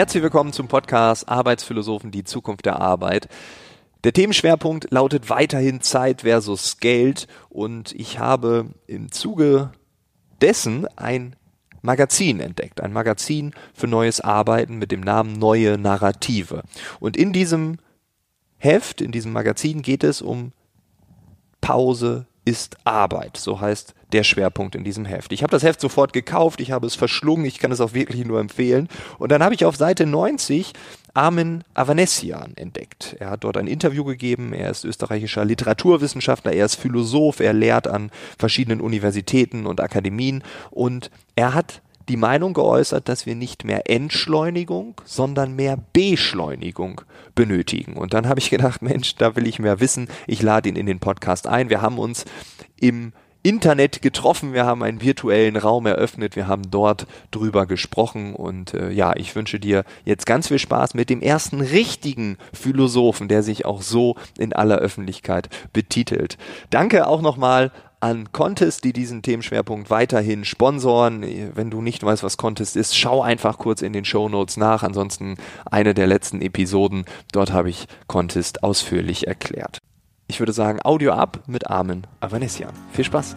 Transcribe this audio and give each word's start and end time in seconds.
Herzlich 0.00 0.22
willkommen 0.22 0.54
zum 0.54 0.66
Podcast 0.66 1.28
Arbeitsphilosophen, 1.28 2.10
die 2.10 2.24
Zukunft 2.24 2.64
der 2.64 2.80
Arbeit. 2.80 3.28
Der 4.02 4.14
Themenschwerpunkt 4.14 4.90
lautet 4.90 5.28
weiterhin 5.28 5.82
Zeit 5.82 6.22
versus 6.22 6.78
Geld 6.78 7.26
und 7.50 7.92
ich 7.92 8.18
habe 8.18 8.70
im 8.86 9.12
Zuge 9.12 9.72
dessen 10.40 10.86
ein 10.96 11.36
Magazin 11.82 12.40
entdeckt, 12.40 12.80
ein 12.80 12.94
Magazin 12.94 13.52
für 13.74 13.88
neues 13.88 14.22
Arbeiten 14.22 14.78
mit 14.78 14.90
dem 14.90 15.02
Namen 15.02 15.34
Neue 15.34 15.76
Narrative. 15.76 16.62
Und 16.98 17.18
in 17.18 17.34
diesem 17.34 17.76
Heft, 18.56 19.02
in 19.02 19.12
diesem 19.12 19.34
Magazin 19.34 19.82
geht 19.82 20.02
es 20.02 20.22
um 20.22 20.52
Pause 21.60 22.26
ist 22.44 22.76
Arbeit. 22.84 23.36
So 23.36 23.60
heißt 23.60 23.94
der 24.12 24.24
Schwerpunkt 24.24 24.74
in 24.74 24.84
diesem 24.84 25.04
Heft. 25.04 25.32
Ich 25.32 25.42
habe 25.42 25.50
das 25.50 25.62
Heft 25.62 25.80
sofort 25.80 26.12
gekauft, 26.12 26.60
ich 26.60 26.72
habe 26.72 26.86
es 26.86 26.94
verschlungen, 26.94 27.44
ich 27.44 27.58
kann 27.58 27.70
es 27.70 27.80
auch 27.80 27.94
wirklich 27.94 28.24
nur 28.24 28.40
empfehlen. 28.40 28.88
Und 29.18 29.30
dann 29.30 29.42
habe 29.42 29.54
ich 29.54 29.64
auf 29.64 29.76
Seite 29.76 30.06
90 30.06 30.72
Armin 31.14 31.64
Avanesian 31.74 32.52
entdeckt. 32.56 33.16
Er 33.18 33.30
hat 33.30 33.44
dort 33.44 33.56
ein 33.56 33.66
Interview 33.66 34.04
gegeben, 34.04 34.52
er 34.52 34.70
ist 34.70 34.84
österreichischer 34.84 35.44
Literaturwissenschaftler, 35.44 36.52
er 36.52 36.66
ist 36.66 36.76
Philosoph, 36.76 37.40
er 37.40 37.52
lehrt 37.52 37.88
an 37.88 38.10
verschiedenen 38.38 38.80
Universitäten 38.80 39.66
und 39.66 39.80
Akademien 39.80 40.42
und 40.70 41.10
er 41.34 41.54
hat 41.54 41.82
die 42.10 42.16
Meinung 42.16 42.54
geäußert, 42.54 43.08
dass 43.08 43.24
wir 43.24 43.36
nicht 43.36 43.64
mehr 43.64 43.88
Entschleunigung, 43.88 45.00
sondern 45.04 45.54
mehr 45.54 45.78
Beschleunigung 45.92 47.02
benötigen. 47.36 47.92
Und 47.94 48.14
dann 48.14 48.28
habe 48.28 48.40
ich 48.40 48.50
gedacht, 48.50 48.82
Mensch, 48.82 49.14
da 49.14 49.36
will 49.36 49.46
ich 49.46 49.60
mehr 49.60 49.78
wissen. 49.78 50.08
Ich 50.26 50.42
lade 50.42 50.68
ihn 50.68 50.74
in 50.74 50.86
den 50.86 50.98
Podcast 50.98 51.46
ein. 51.46 51.70
Wir 51.70 51.82
haben 51.82 51.98
uns 52.00 52.24
im 52.80 53.12
Internet 53.44 54.02
getroffen, 54.02 54.52
wir 54.52 54.66
haben 54.66 54.82
einen 54.82 55.00
virtuellen 55.00 55.56
Raum 55.56 55.86
eröffnet, 55.86 56.36
wir 56.36 56.46
haben 56.48 56.70
dort 56.70 57.06
drüber 57.30 57.64
gesprochen 57.64 58.34
und 58.34 58.74
äh, 58.74 58.90
ja, 58.90 59.14
ich 59.16 59.34
wünsche 59.34 59.58
dir 59.58 59.84
jetzt 60.04 60.26
ganz 60.26 60.48
viel 60.48 60.58
Spaß 60.58 60.92
mit 60.92 61.08
dem 61.08 61.22
ersten 61.22 61.62
richtigen 61.62 62.36
Philosophen, 62.52 63.28
der 63.28 63.42
sich 63.42 63.64
auch 63.64 63.80
so 63.80 64.16
in 64.36 64.52
aller 64.52 64.76
Öffentlichkeit 64.76 65.48
betitelt. 65.72 66.36
Danke 66.68 67.06
auch 67.06 67.22
nochmal 67.22 67.70
an 68.00 68.32
Contest, 68.32 68.84
die 68.84 68.92
diesen 68.92 69.22
Themenschwerpunkt 69.22 69.90
weiterhin 69.90 70.44
sponsoren. 70.44 71.22
Wenn 71.54 71.70
du 71.70 71.82
nicht 71.82 72.02
weißt, 72.02 72.22
was 72.22 72.38
Contest 72.38 72.76
ist, 72.76 72.96
schau 72.96 73.22
einfach 73.22 73.58
kurz 73.58 73.82
in 73.82 73.92
den 73.92 74.06
Show 74.06 74.28
Notes 74.28 74.56
nach. 74.56 74.82
Ansonsten 74.82 75.36
eine 75.70 75.92
der 75.92 76.06
letzten 76.06 76.40
Episoden. 76.40 77.04
Dort 77.32 77.52
habe 77.52 77.68
ich 77.68 77.86
Contest 78.06 78.64
ausführlich 78.64 79.26
erklärt. 79.26 79.78
Ich 80.28 80.40
würde 80.40 80.52
sagen, 80.52 80.80
Audio 80.82 81.12
ab 81.12 81.40
mit 81.46 81.68
Armin 81.68 82.06
Avanesian. 82.20 82.72
Viel 82.92 83.04
Spaß! 83.04 83.36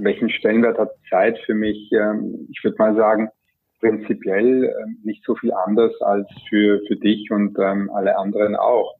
Welchen 0.00 0.30
Stellenwert 0.30 0.78
hat 0.78 0.90
Zeit 1.08 1.38
für 1.46 1.54
mich? 1.54 1.92
Ähm, 1.92 2.48
ich 2.50 2.64
würde 2.64 2.76
mal 2.78 2.96
sagen, 2.96 3.28
prinzipiell 3.82 4.64
ähm, 4.64 4.98
nicht 5.02 5.24
so 5.24 5.34
viel 5.34 5.52
anders 5.52 5.92
als 6.00 6.26
für, 6.48 6.80
für 6.86 6.96
dich 6.96 7.30
und 7.30 7.58
ähm, 7.58 7.90
alle 7.92 8.16
anderen 8.16 8.56
auch. 8.56 8.94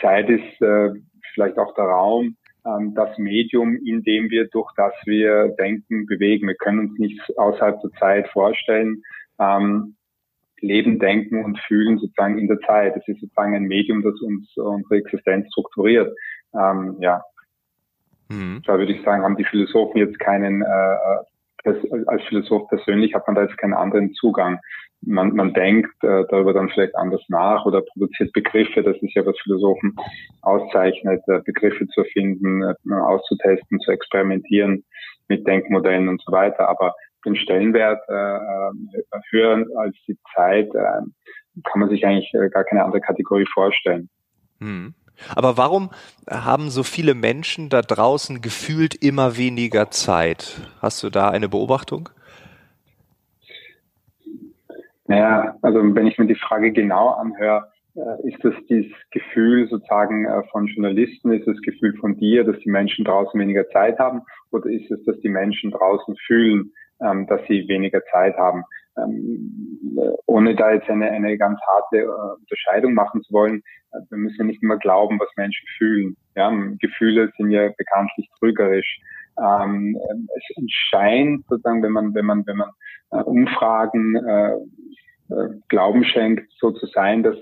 Zeit 0.00 0.30
ist 0.30 0.62
äh, 0.62 0.90
vielleicht 1.34 1.58
auch 1.58 1.74
der 1.74 1.86
Raum, 1.86 2.36
ähm, 2.64 2.94
das 2.94 3.18
Medium, 3.18 3.76
in 3.84 4.02
dem 4.04 4.30
wir 4.30 4.46
durch 4.48 4.70
das 4.76 4.92
wir 5.04 5.48
denken, 5.58 6.06
bewegen. 6.06 6.46
Wir 6.46 6.54
können 6.54 6.88
uns 6.88 6.98
nichts 6.98 7.36
außerhalb 7.36 7.80
der 7.80 7.90
Zeit 7.98 8.28
vorstellen. 8.28 9.02
Ähm, 9.40 9.96
leben, 10.60 11.00
denken 11.00 11.44
und 11.44 11.58
fühlen 11.66 11.98
sozusagen 11.98 12.38
in 12.38 12.46
der 12.46 12.60
Zeit. 12.60 12.96
Es 12.96 13.08
ist 13.08 13.20
sozusagen 13.20 13.56
ein 13.56 13.64
Medium, 13.64 14.02
das 14.02 14.14
uns 14.20 14.56
unsere 14.56 14.98
Existenz 14.98 15.48
strukturiert. 15.48 16.16
Ähm, 16.54 16.96
ja. 17.00 17.20
Mhm. 18.28 18.62
Da 18.64 18.78
würde 18.78 18.92
ich 18.92 19.02
sagen, 19.02 19.24
haben 19.24 19.36
die 19.36 19.44
Philosophen 19.44 19.98
jetzt 19.98 20.20
keinen 20.20 20.62
äh, 20.62 20.96
als 21.64 22.22
Philosoph 22.28 22.68
persönlich 22.68 23.14
hat 23.14 23.26
man 23.26 23.36
da 23.36 23.42
jetzt 23.42 23.58
keinen 23.58 23.74
anderen 23.74 24.12
Zugang. 24.14 24.58
Man, 25.04 25.34
man 25.34 25.52
denkt 25.52 25.92
äh, 26.02 26.24
darüber 26.28 26.52
dann 26.52 26.68
vielleicht 26.68 26.94
anders 26.94 27.22
nach 27.28 27.64
oder 27.66 27.82
produziert 27.82 28.32
Begriffe. 28.32 28.82
Das 28.82 28.96
ist 29.00 29.14
ja, 29.14 29.26
was 29.26 29.38
Philosophen 29.42 29.96
auszeichnet, 30.42 31.22
äh, 31.26 31.40
Begriffe 31.44 31.86
zu 31.88 32.02
erfinden, 32.02 32.62
äh, 32.62 32.94
auszutesten, 32.94 33.80
zu 33.80 33.90
experimentieren 33.90 34.84
mit 35.28 35.46
Denkmodellen 35.46 36.08
und 36.08 36.22
so 36.24 36.30
weiter. 36.30 36.68
Aber 36.68 36.94
den 37.24 37.36
Stellenwert 37.36 38.00
äh, 38.08 38.14
äh 38.14 39.20
höher 39.30 39.64
als 39.76 39.96
die 40.06 40.16
Zeit 40.34 40.68
äh, 40.74 41.02
kann 41.64 41.80
man 41.80 41.88
sich 41.88 42.04
eigentlich 42.06 42.32
äh, 42.34 42.48
gar 42.48 42.64
keine 42.64 42.84
andere 42.84 43.00
Kategorie 43.00 43.46
vorstellen. 43.52 44.08
Hm. 44.60 44.94
Aber 45.34 45.56
warum 45.56 45.90
haben 46.28 46.70
so 46.70 46.82
viele 46.82 47.14
Menschen 47.14 47.68
da 47.68 47.82
draußen 47.82 48.40
gefühlt 48.40 48.94
immer 48.94 49.36
weniger 49.36 49.90
Zeit? 49.90 50.60
Hast 50.80 51.02
du 51.02 51.10
da 51.10 51.30
eine 51.30 51.48
Beobachtung? 51.48 52.08
Naja, 55.06 55.56
also 55.62 55.80
wenn 55.94 56.06
ich 56.06 56.18
mir 56.18 56.26
die 56.26 56.34
Frage 56.34 56.72
genau 56.72 57.10
anhöre, 57.10 57.70
äh, 57.94 58.28
ist 58.28 58.42
das 58.42 58.54
dieses 58.70 58.92
Gefühl 59.10 59.68
sozusagen 59.68 60.24
äh, 60.24 60.42
von 60.50 60.66
Journalisten, 60.66 61.32
ist 61.32 61.46
das 61.46 61.60
Gefühl 61.60 61.94
von 61.98 62.16
dir, 62.16 62.44
dass 62.44 62.58
die 62.60 62.70
Menschen 62.70 63.04
draußen 63.04 63.38
weniger 63.38 63.68
Zeit 63.68 63.98
haben 63.98 64.22
oder 64.50 64.70
ist 64.70 64.90
es, 64.90 65.04
dass 65.04 65.20
die 65.20 65.28
Menschen 65.28 65.70
draußen 65.70 66.16
fühlen, 66.26 66.72
ähm, 67.02 67.26
dass 67.26 67.40
sie 67.48 67.68
weniger 67.68 68.02
Zeit 68.10 68.36
haben? 68.38 68.64
Ähm, 68.96 69.96
ohne 70.26 70.54
da 70.54 70.72
jetzt 70.72 70.88
eine, 70.88 71.10
eine 71.10 71.36
ganz 71.38 71.58
harte 71.66 71.98
äh, 71.98 72.40
Unterscheidung 72.40 72.94
machen 72.94 73.22
zu 73.22 73.32
wollen, 73.32 73.62
äh, 73.92 73.98
wir 74.10 74.18
müssen 74.18 74.38
ja 74.38 74.44
nicht 74.44 74.62
immer 74.62 74.78
glauben, 74.78 75.18
was 75.18 75.28
Menschen 75.36 75.66
fühlen. 75.78 76.16
Ja? 76.36 76.50
Gefühle 76.78 77.30
sind 77.36 77.50
ja 77.50 77.70
bekanntlich 77.76 78.28
trügerisch. 78.38 79.00
Ähm, 79.38 79.98
es 80.36 80.72
scheint 80.90 81.46
sozusagen, 81.48 81.82
wenn 81.82 81.92
man, 81.92 82.14
wenn 82.14 82.26
man, 82.26 82.46
wenn 82.46 82.56
man 82.56 82.70
äh, 83.12 83.22
Umfragen 83.22 84.16
äh, 84.16 84.52
äh, 85.30 85.48
Glauben 85.68 86.04
schenkt, 86.04 86.50
so 86.58 86.70
zu 86.72 86.86
sein, 86.86 87.22
dass 87.22 87.36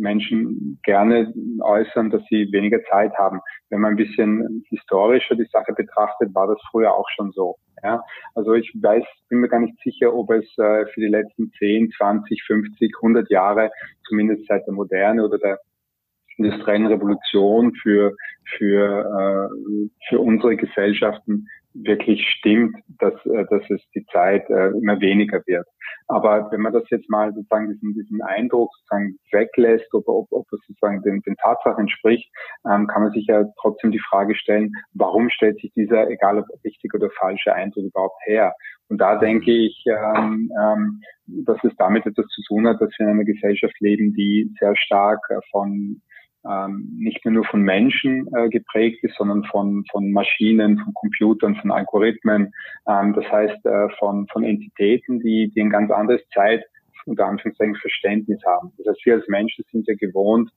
Menschen 0.00 0.78
gerne 0.82 1.32
äußern, 1.60 2.10
dass 2.10 2.22
sie 2.28 2.50
weniger 2.52 2.82
Zeit 2.84 3.12
haben. 3.14 3.40
Wenn 3.70 3.80
man 3.80 3.92
ein 3.92 3.96
bisschen 3.96 4.64
historischer 4.68 5.34
die 5.34 5.48
Sache 5.52 5.72
betrachtet, 5.72 6.34
war 6.34 6.46
das 6.46 6.58
früher 6.70 6.94
auch 6.94 7.08
schon 7.14 7.32
so. 7.32 7.56
Ja, 7.82 8.00
also 8.34 8.54
ich 8.54 8.72
weiß, 8.80 9.02
bin 9.28 9.40
mir 9.40 9.48
gar 9.48 9.58
nicht 9.58 9.76
sicher, 9.82 10.14
ob 10.14 10.30
es 10.30 10.44
äh, 10.56 10.86
für 10.86 11.00
die 11.00 11.08
letzten 11.08 11.50
10, 11.58 11.90
20, 11.96 12.42
50, 12.44 12.92
100 13.02 13.28
Jahre, 13.28 13.70
zumindest 14.06 14.46
seit 14.46 14.64
der 14.66 14.74
Moderne 14.74 15.24
oder 15.24 15.38
der 15.38 15.58
industriellen 16.36 16.86
Revolution 16.86 17.74
für, 17.74 18.14
für, 18.56 19.50
äh, 19.50 19.88
für 20.08 20.20
unsere 20.20 20.56
Gesellschaften 20.56 21.48
wirklich 21.74 22.26
stimmt, 22.38 22.76
dass, 22.98 23.14
äh, 23.26 23.44
dass 23.50 23.62
es 23.70 23.80
die 23.94 24.04
Zeit 24.06 24.48
äh, 24.50 24.68
immer 24.68 25.00
weniger 25.00 25.42
wird. 25.46 25.66
Aber 26.08 26.50
wenn 26.50 26.60
man 26.60 26.72
das 26.72 26.84
jetzt 26.90 27.08
mal 27.08 27.32
sozusagen 27.32 27.72
diesen, 27.72 27.94
diesen 27.94 28.22
Eindruck 28.22 28.70
sozusagen 28.76 29.18
weglässt, 29.30 29.92
ob, 29.94 30.08
ob, 30.08 30.26
ob 30.30 30.46
es 30.52 30.60
sozusagen 30.66 31.02
den, 31.02 31.20
den 31.22 31.36
Tatsachen 31.36 31.82
entspricht, 31.82 32.30
ähm, 32.68 32.86
kann 32.86 33.02
man 33.02 33.12
sich 33.12 33.26
ja 33.26 33.44
trotzdem 33.60 33.92
die 33.92 34.02
Frage 34.10 34.34
stellen, 34.34 34.72
warum 34.94 35.30
stellt 35.30 35.60
sich 35.60 35.72
dieser, 35.74 36.08
egal 36.10 36.38
ob 36.38 36.46
richtig 36.64 36.92
oder 36.94 37.10
falsche 37.10 37.54
Eindruck 37.54 37.84
überhaupt 37.84 38.20
her? 38.24 38.54
Und 38.88 38.98
da 38.98 39.16
denke 39.16 39.52
ich, 39.52 39.84
ähm, 39.86 40.50
ähm, 40.60 41.00
dass 41.26 41.56
es 41.64 41.72
damit 41.78 42.04
etwas 42.04 42.26
zu 42.26 42.42
tun 42.46 42.66
hat, 42.66 42.80
dass 42.80 42.90
wir 42.98 43.06
in 43.06 43.12
einer 43.12 43.24
Gesellschaft 43.24 43.80
leben, 43.80 44.12
die 44.12 44.52
sehr 44.60 44.76
stark 44.76 45.20
äh, 45.30 45.40
von 45.50 46.02
ähm, 46.48 46.96
nicht 46.98 47.24
mehr 47.24 47.32
nur 47.32 47.44
von 47.44 47.62
Menschen 47.62 48.26
äh, 48.34 48.48
geprägt 48.48 49.02
ist, 49.04 49.16
sondern 49.16 49.44
von, 49.44 49.84
von 49.90 50.10
Maschinen, 50.12 50.78
von 50.78 50.94
Computern, 50.94 51.56
von 51.56 51.70
Algorithmen. 51.70 52.52
Ähm, 52.88 53.14
das 53.14 53.24
heißt, 53.30 53.64
äh, 53.64 53.88
von, 53.98 54.26
von 54.28 54.44
Entitäten, 54.44 55.20
die, 55.20 55.50
die 55.54 55.60
ein 55.60 55.70
ganz 55.70 55.90
anderes 55.90 56.22
Zeit, 56.34 56.64
unter 57.06 57.26
Anführungszeichen, 57.26 57.76
Verständnis 57.76 58.40
haben. 58.44 58.72
Das 58.78 58.88
heißt, 58.88 59.06
wir 59.06 59.14
als 59.14 59.28
Menschen 59.28 59.64
sind 59.70 59.86
ja 59.88 59.94
gewohnt, 59.94 60.50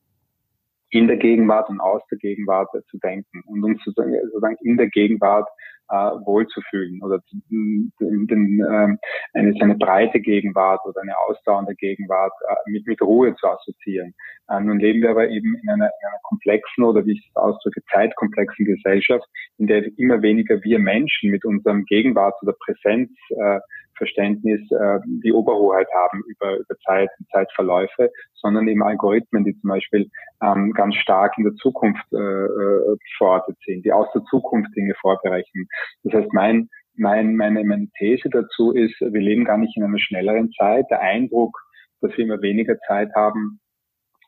in 0.96 1.08
der 1.08 1.18
Gegenwart 1.18 1.70
und 1.70 1.82
aus 1.82 2.02
der 2.10 2.18
Gegenwart 2.18 2.70
zu 2.90 2.98
denken 3.00 3.42
und 3.48 3.64
uns 3.66 3.84
sozusagen 3.84 4.56
in 4.62 4.78
der 4.78 4.88
Gegenwart 4.88 5.48
äh, 5.90 5.96
wohlzufühlen 5.96 7.02
oder 7.04 7.20
den, 7.52 7.92
den, 8.00 8.60
äh, 8.62 8.98
eine, 9.38 9.54
eine 9.60 9.76
breite 9.76 10.22
Gegenwart 10.22 10.80
oder 10.86 11.02
eine 11.02 11.18
ausdauernde 11.28 11.76
Gegenwart 11.76 12.32
äh, 12.48 12.72
mit, 12.72 12.88
mit 12.88 13.02
Ruhe 13.02 13.36
zu 13.36 13.46
assoziieren. 13.46 14.14
Äh, 14.50 14.62
nun 14.62 14.80
leben 14.80 15.02
wir 15.02 15.10
aber 15.10 15.28
eben 15.28 15.56
in 15.62 15.70
einer, 15.70 15.86
in 15.86 16.08
einer 16.08 16.20
komplexen 16.24 16.86
oder 16.86 17.06
wie 17.06 17.14
ich 17.14 17.28
es 17.30 17.36
ausdrücke, 17.36 17.82
zeitkomplexen 17.92 18.66
Gesellschaft, 18.66 19.26
in 19.58 19.68
der 19.68 19.86
immer 19.98 20.22
weniger 20.22 20.64
wir 20.64 20.80
Menschen 20.80 21.30
mit 21.30 21.44
unserem 21.44 21.84
Gegenwarts- 21.86 22.42
oder 22.42 22.54
Präsenzverständnis 22.54 23.18
äh, 23.32 23.60
die 24.00 25.32
Oberhoheit 25.32 25.88
haben 25.94 26.24
über, 26.28 26.58
über 26.58 26.76
Zeit 26.86 27.10
und 27.20 27.30
Zeitverläufe, 27.30 28.12
sondern 28.36 28.68
eben 28.68 28.84
Algorithmen, 28.84 29.44
die 29.44 29.58
zum 29.60 29.70
Beispiel 29.70 30.10
ähm, 30.44 30.72
ganz 30.74 30.96
stark 30.96 31.38
in 31.38 31.46
der 31.46 31.54
Zukunft 31.56 32.06
äh, 32.14 32.18
äh 32.18 32.98
verortet 33.18 33.58
sind, 33.66 33.86
die 33.86 33.92
aus 33.92 34.08
der 34.14 34.24
Zukunft 34.26 34.76
Dinge 34.76 34.94
vorberechnen. 35.02 35.68
Das 36.04 36.14
heißt, 36.14 36.34
mein, 36.34 36.70
mein, 36.96 37.36
meine, 37.36 37.64
meine 37.64 37.88
These 37.98 38.30
dazu 38.30 38.72
ist, 38.72 39.00
wir 39.00 39.22
leben 39.22 39.46
gar 39.46 39.58
nicht 39.58 39.76
in 39.78 39.84
einer 39.84 40.00
schnelleren 40.00 40.52
Zeit. 40.52 40.86
Der 40.90 41.02
Eindruck, 41.02 41.58
dass 42.02 42.16
wir 42.18 42.26
immer 42.26 42.42
weniger 42.42 42.78
Zeit 42.88 43.10
haben, 43.16 43.60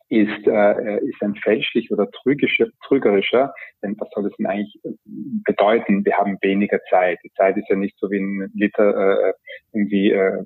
ist, 0.10 0.48
äh, 0.48 1.00
ist 1.00 1.22
ein 1.22 1.36
fälschlich 1.36 1.92
oder 1.92 2.10
trügischer, 2.12 2.68
trügerischer, 2.86 3.54
denn 3.84 3.96
was 4.00 4.10
soll 4.14 4.24
das 4.24 4.34
denn 4.38 4.46
eigentlich 4.46 4.80
bedeuten? 5.46 6.06
Wir 6.06 6.18
haben 6.18 6.38
weniger 6.42 6.80
Zeit. 6.90 7.20
Die 7.24 7.32
Zeit 7.34 7.58
ist 7.58 7.70
ja 7.70 7.76
nicht 7.76 7.98
so 8.00 8.10
wie 8.10 8.20
ein 8.20 8.50
Liter 8.54 9.30
äh, 9.30 9.34
irgendwie 9.74 10.12
äh, 10.12 10.46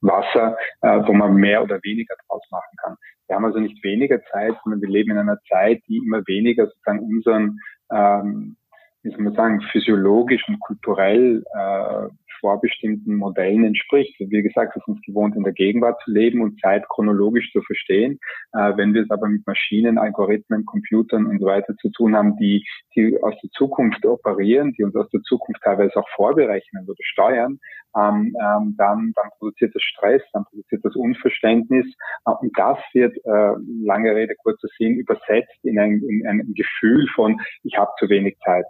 Wasser, 0.00 0.56
äh, 0.82 1.00
wo 1.06 1.12
man 1.12 1.34
mehr 1.34 1.62
oder 1.62 1.80
weniger 1.82 2.14
draus 2.28 2.42
machen 2.50 2.76
kann. 2.82 2.96
Wir 3.26 3.36
haben 3.36 3.44
also 3.44 3.58
nicht 3.58 3.82
weniger 3.82 4.22
Zeit, 4.24 4.54
sondern 4.62 4.80
wir 4.80 4.88
leben 4.88 5.10
in 5.10 5.18
einer 5.18 5.40
Zeit, 5.48 5.82
die 5.88 5.96
immer 5.98 6.22
weniger 6.26 6.66
sozusagen 6.66 7.00
unseren 7.00 7.58
ähm, 7.90 8.56
wie 9.04 9.10
soll 9.10 9.20
man 9.20 9.34
sagen, 9.34 9.60
physiologisch 9.70 10.42
und 10.48 10.58
kulturell 10.60 11.44
äh, 11.54 12.08
vorbestimmten 12.44 13.16
Modellen 13.16 13.64
entspricht. 13.64 14.16
Wie 14.18 14.42
gesagt, 14.42 14.76
wir 14.76 14.82
sind 14.84 14.98
es 14.98 15.06
gewohnt, 15.06 15.34
in 15.34 15.44
der 15.44 15.54
Gegenwart 15.54 15.98
zu 16.04 16.10
leben 16.10 16.42
und 16.42 16.60
Zeit 16.60 16.86
chronologisch 16.90 17.50
zu 17.52 17.62
verstehen. 17.62 18.20
Äh, 18.52 18.76
wenn 18.76 18.92
wir 18.92 19.02
es 19.02 19.10
aber 19.10 19.28
mit 19.28 19.46
Maschinen, 19.46 19.96
Algorithmen, 19.96 20.66
Computern 20.66 21.24
und 21.24 21.40
so 21.40 21.46
weiter 21.46 21.74
zu 21.76 21.88
tun 21.90 22.14
haben, 22.14 22.36
die, 22.36 22.62
die 22.94 23.16
aus 23.22 23.34
der 23.42 23.48
Zukunft 23.52 24.04
operieren, 24.04 24.74
die 24.76 24.84
uns 24.84 24.94
aus 24.94 25.08
der 25.08 25.22
Zukunft 25.22 25.62
teilweise 25.62 25.96
auch 25.96 26.08
vorberechnen 26.16 26.84
oder 26.86 26.98
steuern, 27.00 27.58
ähm, 27.96 28.36
ähm, 28.38 28.74
dann, 28.76 29.12
dann 29.14 29.30
produziert 29.38 29.74
das 29.74 29.82
Stress, 29.82 30.20
dann 30.34 30.44
produziert 30.44 30.84
das 30.84 30.96
Unverständnis 30.96 31.86
äh, 32.26 32.30
und 32.30 32.52
das 32.58 32.78
wird, 32.92 33.16
äh, 33.24 33.54
lange 33.86 34.14
Rede, 34.14 34.34
kurzer 34.42 34.68
Sinn, 34.76 34.96
übersetzt 34.96 35.64
in 35.64 35.78
ein, 35.78 36.02
in 36.06 36.26
ein 36.26 36.52
Gefühl 36.54 37.08
von, 37.14 37.40
ich 37.62 37.78
habe 37.78 37.90
zu 37.98 38.10
wenig 38.10 38.36
Zeit. 38.44 38.66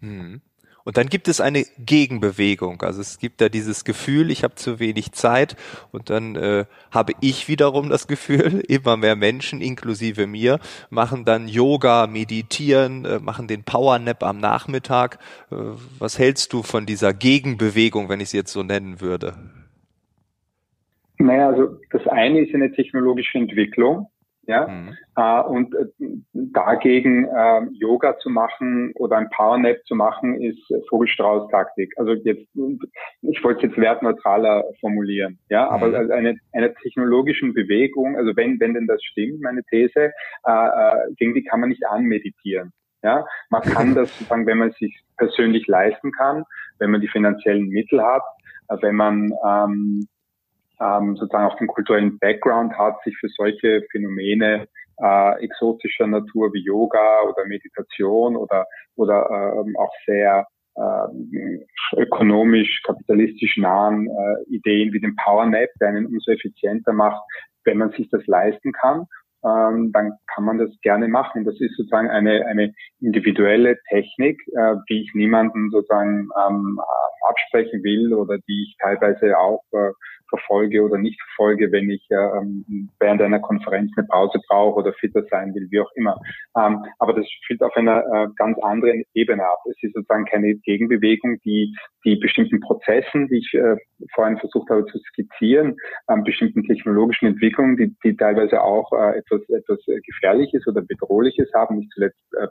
Mhm. 0.00 0.40
Und 0.86 0.96
dann 0.96 1.08
gibt 1.08 1.26
es 1.26 1.40
eine 1.40 1.64
Gegenbewegung. 1.84 2.80
Also 2.82 3.00
es 3.00 3.18
gibt 3.18 3.40
da 3.40 3.48
dieses 3.48 3.84
Gefühl, 3.84 4.30
ich 4.30 4.44
habe 4.44 4.54
zu 4.54 4.78
wenig 4.78 5.10
Zeit 5.10 5.56
und 5.90 6.10
dann 6.10 6.36
äh, 6.36 6.64
habe 6.92 7.12
ich 7.20 7.48
wiederum 7.48 7.88
das 7.88 8.06
Gefühl, 8.08 8.62
immer 8.68 8.96
mehr 8.96 9.16
Menschen, 9.16 9.60
inklusive 9.60 10.28
mir, 10.28 10.60
machen 10.88 11.24
dann 11.24 11.48
Yoga, 11.48 12.06
meditieren, 12.06 13.04
äh, 13.04 13.18
machen 13.18 13.48
den 13.48 13.64
Power 13.64 13.98
Nap 13.98 14.22
am 14.22 14.38
Nachmittag. 14.38 15.18
Äh, 15.50 15.56
was 15.98 16.20
hältst 16.20 16.52
du 16.52 16.62
von 16.62 16.86
dieser 16.86 17.12
Gegenbewegung, 17.12 18.08
wenn 18.08 18.20
ich 18.20 18.28
sie 18.28 18.36
jetzt 18.36 18.52
so 18.52 18.62
nennen 18.62 19.00
würde? 19.00 19.34
Naja, 21.18 21.48
also 21.48 21.80
das 21.90 22.06
eine 22.06 22.42
ist 22.42 22.54
eine 22.54 22.70
technologische 22.70 23.38
Entwicklung 23.38 24.08
ja, 24.46 24.66
mhm. 24.68 24.96
äh, 25.16 25.42
und 25.42 25.74
äh, 25.74 25.86
dagegen 26.32 27.26
äh, 27.26 27.62
Yoga 27.72 28.18
zu 28.18 28.30
machen 28.30 28.92
oder 28.94 29.16
ein 29.16 29.30
Powernap 29.30 29.78
zu 29.86 29.94
machen, 29.94 30.40
ist 30.40 30.60
Vogelstrauß-Taktik. 30.88 31.92
Also 31.96 32.12
jetzt, 32.12 32.46
ich 33.22 33.44
wollte 33.44 33.66
es 33.66 33.70
jetzt 33.70 33.78
wertneutraler 33.80 34.64
formulieren, 34.80 35.38
ja, 35.48 35.68
aber 35.68 35.88
mhm. 35.88 36.10
eine, 36.10 36.36
eine 36.52 36.74
technologischen 36.74 37.54
Bewegung, 37.54 38.16
also 38.16 38.36
wenn, 38.36 38.60
wenn 38.60 38.74
denn 38.74 38.86
das 38.86 39.02
stimmt, 39.02 39.40
meine 39.40 39.62
These, 39.64 40.12
äh, 40.46 40.50
äh, 40.50 41.14
gegen 41.16 41.34
die 41.34 41.44
kann 41.44 41.60
man 41.60 41.68
nicht 41.68 41.84
anmeditieren. 41.86 42.72
Ja, 43.02 43.24
man 43.50 43.62
kann 43.74 43.94
das 43.94 44.10
sozusagen, 44.18 44.46
wenn 44.46 44.58
man 44.58 44.70
es 44.70 44.76
sich 44.78 45.02
persönlich 45.16 45.66
leisten 45.66 46.12
kann, 46.12 46.44
wenn 46.78 46.90
man 46.90 47.00
die 47.00 47.08
finanziellen 47.08 47.68
Mittel 47.68 48.02
hat, 48.02 48.22
äh, 48.68 48.76
wenn 48.80 48.96
man 48.96 49.32
ähm, 49.44 50.06
ähm, 50.80 51.16
sozusagen 51.16 51.46
auch 51.50 51.56
den 51.58 51.66
kulturellen 51.66 52.18
Background 52.18 52.76
hat, 52.76 53.02
sich 53.04 53.16
für 53.18 53.28
solche 53.28 53.82
Phänomene 53.90 54.66
äh, 55.02 55.44
exotischer 55.44 56.06
Natur 56.06 56.52
wie 56.52 56.64
Yoga 56.64 57.22
oder 57.28 57.46
Meditation 57.46 58.36
oder, 58.36 58.66
oder 58.96 59.62
ähm, 59.64 59.76
auch 59.76 59.92
sehr 60.06 60.46
äh, 60.74 61.96
ökonomisch, 61.96 62.82
kapitalistisch 62.84 63.56
nahen 63.56 64.08
äh, 64.08 64.54
Ideen 64.54 64.92
wie 64.92 65.00
den 65.00 65.16
Power 65.16 65.46
Nap, 65.46 65.70
der 65.80 65.88
einen 65.88 66.06
umso 66.06 66.30
effizienter 66.32 66.92
macht, 66.92 67.22
wenn 67.64 67.78
man 67.78 67.90
sich 67.90 68.08
das 68.10 68.26
leisten 68.26 68.72
kann 68.72 69.06
ähm, 69.46 69.92
dann 69.92 70.12
kann 70.34 70.44
man 70.44 70.58
das 70.58 70.70
gerne 70.82 71.08
machen. 71.08 71.44
Das 71.44 71.54
ist 71.60 71.76
sozusagen 71.76 72.10
eine, 72.10 72.46
eine 72.46 72.72
individuelle 73.00 73.78
Technik, 73.88 74.40
äh, 74.56 74.74
die 74.88 75.02
ich 75.02 75.14
niemanden 75.14 75.70
sozusagen 75.70 76.28
ähm, 76.48 76.80
absprechen 77.28 77.82
will 77.82 78.14
oder 78.14 78.38
die 78.48 78.66
ich 78.68 78.76
teilweise 78.80 79.38
auch 79.38 79.62
äh, 79.72 79.90
verfolge 80.28 80.82
oder 80.82 80.98
nicht 80.98 81.20
verfolge, 81.22 81.70
wenn 81.72 81.90
ich 81.90 82.06
ähm, 82.10 82.90
während 83.00 83.22
einer 83.22 83.40
Konferenz 83.40 83.92
eine 83.96 84.06
Pause 84.06 84.40
brauche 84.48 84.80
oder 84.80 84.92
fitter 84.94 85.24
sein 85.30 85.54
will, 85.54 85.66
wie 85.70 85.80
auch 85.80 85.90
immer. 85.94 86.20
Ähm, 86.56 86.84
aber 86.98 87.14
das 87.14 87.28
spielt 87.30 87.62
auf 87.62 87.76
einer 87.76 88.00
äh, 88.00 88.28
ganz 88.36 88.58
anderen 88.60 89.04
Ebene 89.14 89.42
ab. 89.42 89.58
Es 89.70 89.82
ist 89.82 89.94
sozusagen 89.94 90.24
keine 90.24 90.54
Gegenbewegung, 90.54 91.38
die 91.44 91.74
die 92.04 92.16
bestimmten 92.16 92.60
Prozessen, 92.60 93.28
die 93.28 93.38
ich 93.38 93.52
äh, 93.54 93.76
vorhin 94.14 94.38
versucht 94.38 94.70
habe 94.70 94.86
zu 94.86 94.98
skizzieren, 94.98 95.76
ähm, 96.08 96.22
bestimmten 96.22 96.62
technologischen 96.62 97.26
Entwicklungen, 97.26 97.76
die, 97.76 97.94
die 98.04 98.16
teilweise 98.16 98.62
auch 98.62 98.92
äh, 98.92 99.18
etwas, 99.18 99.42
etwas 99.48 99.80
Gefährliches 100.06 100.66
oder 100.68 100.82
Bedrohliches 100.82 101.52
haben, 101.52 101.78
nicht 101.78 101.90
zuletzt 101.92 102.22
äh, 102.38 102.46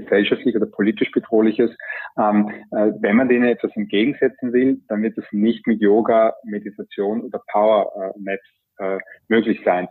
gesellschaftlich 0.00 0.56
oder 0.56 0.66
politisch 0.66 1.10
bedrohliches. 1.12 1.70
Ähm, 2.18 2.50
äh, 2.70 2.92
wenn 3.00 3.16
man 3.16 3.28
denen 3.28 3.48
etwas 3.48 3.74
entgegensetzen 3.74 4.52
will, 4.52 4.80
dann 4.88 5.02
wird 5.02 5.16
es 5.18 5.24
nicht 5.32 5.66
mit 5.66 5.80
Yoga, 5.80 6.34
Meditation 6.44 7.22
oder 7.22 7.40
Power 7.50 7.92
äh, 7.96 8.18
Naps 8.18 8.48
äh, 8.78 8.98
möglich 9.28 9.60
sein. 9.64 9.88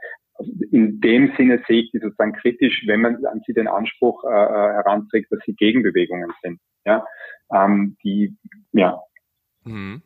In 0.71 1.01
dem 1.01 1.33
Sinne 1.35 1.63
sehe 1.67 1.81
ich 1.81 1.91
die 1.91 1.99
sozusagen 1.99 2.33
kritisch, 2.33 2.83
wenn 2.85 3.01
man 3.01 3.25
an 3.25 3.41
sie 3.45 3.53
den 3.53 3.67
Anspruch 3.67 4.23
äh, 4.23 4.27
äh, 4.27 4.73
heranträgt, 4.73 5.31
dass 5.31 5.39
sie 5.45 5.55
Gegenbewegungen 5.55 6.31
sind. 6.43 6.59
Ja, 6.85 7.05
ähm, 7.51 7.97
die, 8.03 8.35
ja. 8.71 9.01
Mhm. 9.63 10.01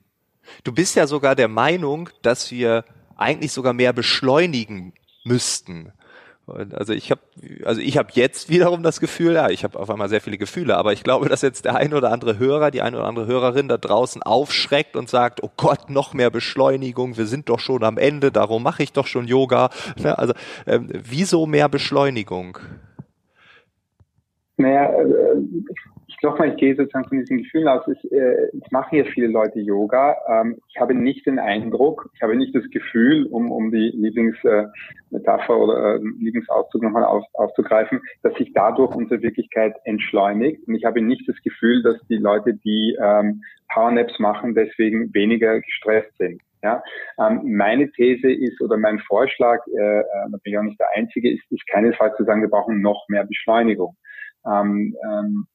Du 0.63 0.73
bist 0.73 0.95
ja 0.95 1.05
sogar 1.05 1.35
der 1.35 1.47
Meinung, 1.47 2.09
dass 2.23 2.51
wir 2.51 2.85
eigentlich 3.17 3.51
sogar 3.51 3.73
mehr 3.73 3.93
beschleunigen 3.93 4.93
müssten. 5.25 5.91
Also 6.47 6.93
ich 6.93 7.11
habe 7.11 7.21
also 7.63 7.79
ich 7.79 7.97
habe 7.97 8.09
jetzt 8.13 8.49
wiederum 8.49 8.83
das 8.83 8.99
Gefühl, 8.99 9.33
ja, 9.33 9.49
ich 9.49 9.63
habe 9.63 9.79
auf 9.79 9.89
einmal 9.89 10.09
sehr 10.09 10.21
viele 10.21 10.37
Gefühle, 10.37 10.75
aber 10.75 10.91
ich 10.91 11.03
glaube, 11.03 11.29
dass 11.29 11.41
jetzt 11.41 11.65
der 11.65 11.75
ein 11.75 11.93
oder 11.93 12.11
andere 12.11 12.39
Hörer, 12.39 12.71
die 12.71 12.81
eine 12.81 12.97
oder 12.97 13.07
andere 13.07 13.27
Hörerin 13.27 13.67
da 13.67 13.77
draußen 13.77 14.21
aufschreckt 14.23 14.95
und 14.95 15.09
sagt, 15.09 15.43
oh 15.43 15.51
Gott, 15.55 15.89
noch 15.89 16.13
mehr 16.13 16.29
Beschleunigung, 16.29 17.17
wir 17.17 17.25
sind 17.27 17.47
doch 17.47 17.59
schon 17.59 17.83
am 17.83 17.97
Ende, 17.97 18.31
darum 18.31 18.63
mache 18.63 18.83
ich 18.83 18.91
doch 18.91 19.07
schon 19.07 19.27
Yoga. 19.27 19.69
Ne, 20.01 20.17
also 20.17 20.33
ähm, 20.67 20.89
wieso 20.91 21.45
mehr 21.45 21.69
Beschleunigung? 21.69 22.57
Naja, 24.57 24.85
äh, 24.85 25.05
nochmal, 26.23 26.49
ich 26.49 26.57
gehe 26.57 26.75
sozusagen 26.75 27.07
von 27.07 27.19
diesen 27.19 27.39
Gefühlen 27.39 27.67
aus. 27.67 27.87
Es, 27.87 28.11
äh, 28.11 28.49
es 28.53 28.71
machen 28.71 28.97
ja 28.97 29.03
viele 29.05 29.27
Leute 29.27 29.59
Yoga. 29.59 30.17
Ähm, 30.27 30.59
ich 30.69 30.79
habe 30.79 30.93
nicht 30.93 31.25
den 31.25 31.39
Eindruck, 31.39 32.09
ich 32.15 32.21
habe 32.21 32.35
nicht 32.35 32.55
das 32.55 32.69
Gefühl, 32.69 33.27
um, 33.27 33.51
um 33.51 33.71
die 33.71 33.91
Lieblingsmetapher 33.95 35.53
äh, 35.53 35.57
oder 35.57 35.95
äh, 35.95 35.99
Lieblingsausdruck 36.19 36.83
nochmal 36.83 37.05
auf, 37.05 37.23
aufzugreifen, 37.33 38.01
dass 38.23 38.33
sich 38.35 38.51
dadurch 38.53 38.95
unsere 38.95 39.21
Wirklichkeit 39.21 39.75
entschleunigt. 39.85 40.67
Und 40.67 40.75
ich 40.75 40.85
habe 40.85 41.01
nicht 41.01 41.27
das 41.27 41.41
Gefühl, 41.43 41.83
dass 41.83 41.99
die 42.07 42.17
Leute, 42.17 42.53
die 42.53 42.97
ähm, 43.01 43.41
Powernaps 43.73 44.19
machen, 44.19 44.55
deswegen 44.55 45.13
weniger 45.13 45.59
gestresst 45.61 46.17
sind. 46.17 46.41
Ja, 46.63 46.83
ähm, 47.19 47.41
meine 47.43 47.89
These 47.91 48.31
ist 48.31 48.61
oder 48.61 48.77
mein 48.77 48.99
Vorschlag, 48.99 49.65
äh, 49.67 49.99
äh, 50.01 50.03
da 50.31 50.37
bin 50.43 50.53
ich 50.53 50.57
auch 50.59 50.63
nicht 50.63 50.79
der 50.79 50.91
Einzige, 50.93 51.31
ist, 51.31 51.43
ist 51.49 51.65
keinesfalls 51.67 52.15
zu 52.17 52.23
sagen, 52.23 52.41
wir 52.41 52.49
brauchen 52.49 52.81
noch 52.81 53.05
mehr 53.07 53.25
Beschleunigung. 53.25 53.95
Ähm, 54.45 54.95
ähm, 55.03 55.47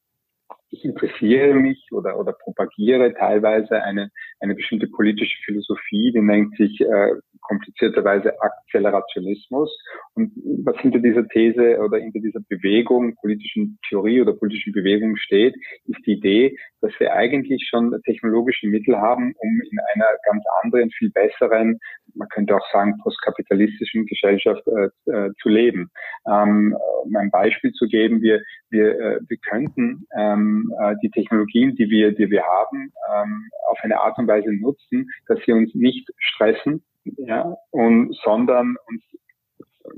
ich 0.69 0.83
interessiere 0.83 1.53
mich 1.53 1.87
oder, 1.91 2.19
oder 2.19 2.33
propagiere 2.33 3.13
teilweise 3.13 3.81
eine, 3.83 4.09
eine 4.39 4.55
bestimmte 4.55 4.87
politische 4.87 5.37
Philosophie, 5.45 6.11
die 6.13 6.21
nennt 6.21 6.55
sich 6.57 6.79
äh, 6.81 7.13
komplizierterweise 7.41 8.33
Akzelerationismus. 8.41 9.69
Und 10.15 10.31
was 10.65 10.77
hinter 10.79 10.99
dieser 10.99 11.27
These 11.29 11.79
oder 11.79 11.97
hinter 11.97 12.19
dieser 12.19 12.41
Bewegung, 12.49 13.15
politischen 13.15 13.79
Theorie 13.87 14.21
oder 14.21 14.33
politischen 14.33 14.73
Bewegung 14.73 15.15
steht, 15.15 15.55
ist 15.85 16.05
die 16.05 16.13
Idee, 16.13 16.57
dass 16.81 16.91
wir 16.99 17.13
eigentlich 17.13 17.65
schon 17.69 17.95
technologische 18.05 18.67
Mittel 18.67 18.97
haben, 18.97 19.33
um 19.37 19.61
in 19.71 19.79
einer 19.93 20.07
ganz 20.25 20.43
anderen, 20.63 20.91
viel 20.91 21.11
besseren, 21.11 21.79
man 22.15 22.27
könnte 22.29 22.55
auch 22.55 22.71
sagen, 22.71 22.97
postkapitalistischen 23.01 24.05
Gesellschaft 24.05 24.63
äh, 24.67 25.11
äh, 25.11 25.31
zu 25.41 25.49
leben. 25.49 25.89
Ähm, 26.27 26.75
um 27.03 27.15
ein 27.15 27.31
Beispiel 27.31 27.71
zu 27.71 27.87
geben, 27.87 28.21
wir, 28.21 28.41
wir, 28.69 28.99
äh, 28.99 29.19
wir 29.27 29.37
könnten 29.49 30.05
ähm, 30.17 30.56
äh, 30.79 30.95
die 31.01 31.09
Technologien, 31.09 31.75
die 31.75 31.89
wir, 31.89 32.11
die 32.11 32.29
wir 32.29 32.43
haben, 32.43 32.93
ähm, 33.13 33.49
auf 33.69 33.79
eine 33.81 33.99
Art 33.99 34.17
und 34.17 34.27
Weise 34.27 34.51
nutzen, 34.53 35.09
dass 35.27 35.39
sie 35.45 35.53
uns 35.53 35.73
nicht 35.73 36.09
stressen, 36.17 36.83
ja, 37.17 37.55
und 37.71 38.15
sondern 38.23 38.75
uns, 38.87 39.03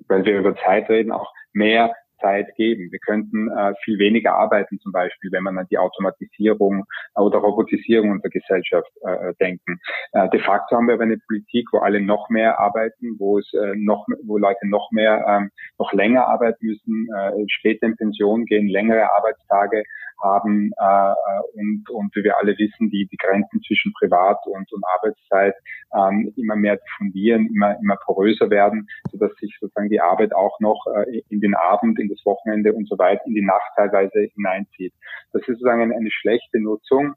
weil 0.08 0.26
wir 0.26 0.40
über 0.40 0.56
Zeit 0.58 0.90
reden, 0.90 1.12
auch 1.12 1.32
mehr 1.54 1.94
Arbeitszeit 2.20 2.56
geben. 2.56 2.92
Wir 2.92 3.00
könnten 3.00 3.50
äh, 3.50 3.74
viel 3.84 4.00
weniger 4.00 4.34
arbeiten 4.34 4.80
zum 4.80 4.92
Beispiel, 4.92 5.32
wenn 5.32 5.44
man 5.44 5.58
an 5.58 5.68
die 5.70 5.78
Automatisierung 5.78 6.86
oder 7.16 7.40
Robotisierung 7.40 8.12
unserer 8.12 8.30
Gesellschaft 8.30 8.92
äh, 9.02 9.34
denken. 9.40 9.80
Äh, 10.14 10.30
de 10.30 10.40
facto 10.42 10.76
haben 10.76 10.88
wir 10.88 10.96
aber 10.96 11.04
eine 11.04 11.18
Politik, 11.18 11.68
wo 11.72 11.80
alle 11.80 12.02
noch 12.02 12.30
mehr 12.30 12.60
arbeiten, 12.60 13.16
wo 13.18 13.40
es 13.40 13.52
äh, 13.54 13.76
noch, 13.76 14.06
wo 14.24 14.38
Leute 14.38 14.68
noch 14.68 14.90
mehr, 14.92 15.26
ähm, 15.28 15.50
noch 15.78 15.94
länger 15.94 16.28
arbeiten 16.28 16.66
müssen, 16.66 17.08
äh, 17.16 17.44
später 17.48 17.86
in 17.86 17.96
Pension 17.96 18.46
gehen, 18.46 18.68
längere 18.68 19.12
Arbeitstage 19.14 19.84
haben 20.22 20.72
äh, 20.78 21.14
und, 21.54 21.90
und 21.90 22.16
wie 22.16 22.24
wir 22.24 22.38
alle 22.38 22.58
wissen, 22.58 22.90
die, 22.90 23.08
die 23.08 23.18
Grenzen 23.18 23.62
zwischen 23.66 23.94
Privat- 23.94 24.46
und, 24.46 24.72
und 24.72 24.84
Arbeitszeit 24.96 25.56
ähm, 25.96 26.34
immer 26.36 26.56
mehr 26.56 26.78
diffundieren, 26.78 27.48
immer, 27.48 27.78
immer 27.80 27.98
poröser 28.06 28.50
werden, 28.50 28.88
sodass 29.12 29.34
sich 29.36 29.56
sozusagen 29.60 29.90
die 29.90 30.02
Arbeit 30.02 30.34
auch 30.34 30.60
noch 30.60 30.86
äh, 30.94 31.22
in 31.30 31.42
den 31.42 31.56
Abend, 31.56 32.00
in 32.00 32.09
das 32.10 32.26
Wochenende 32.26 32.74
und 32.74 32.88
so 32.88 32.98
weiter, 32.98 33.22
in 33.26 33.36
die 33.36 33.46
Nacht 33.46 33.72
teilweise 33.76 34.28
hineinzieht. 34.34 34.94
Das 35.34 35.42
ist 35.42 35.48
sozusagen 35.48 35.82
eine, 35.82 35.96
eine 35.96 36.12
schlechte 36.12 36.60
Nutzung 36.60 37.14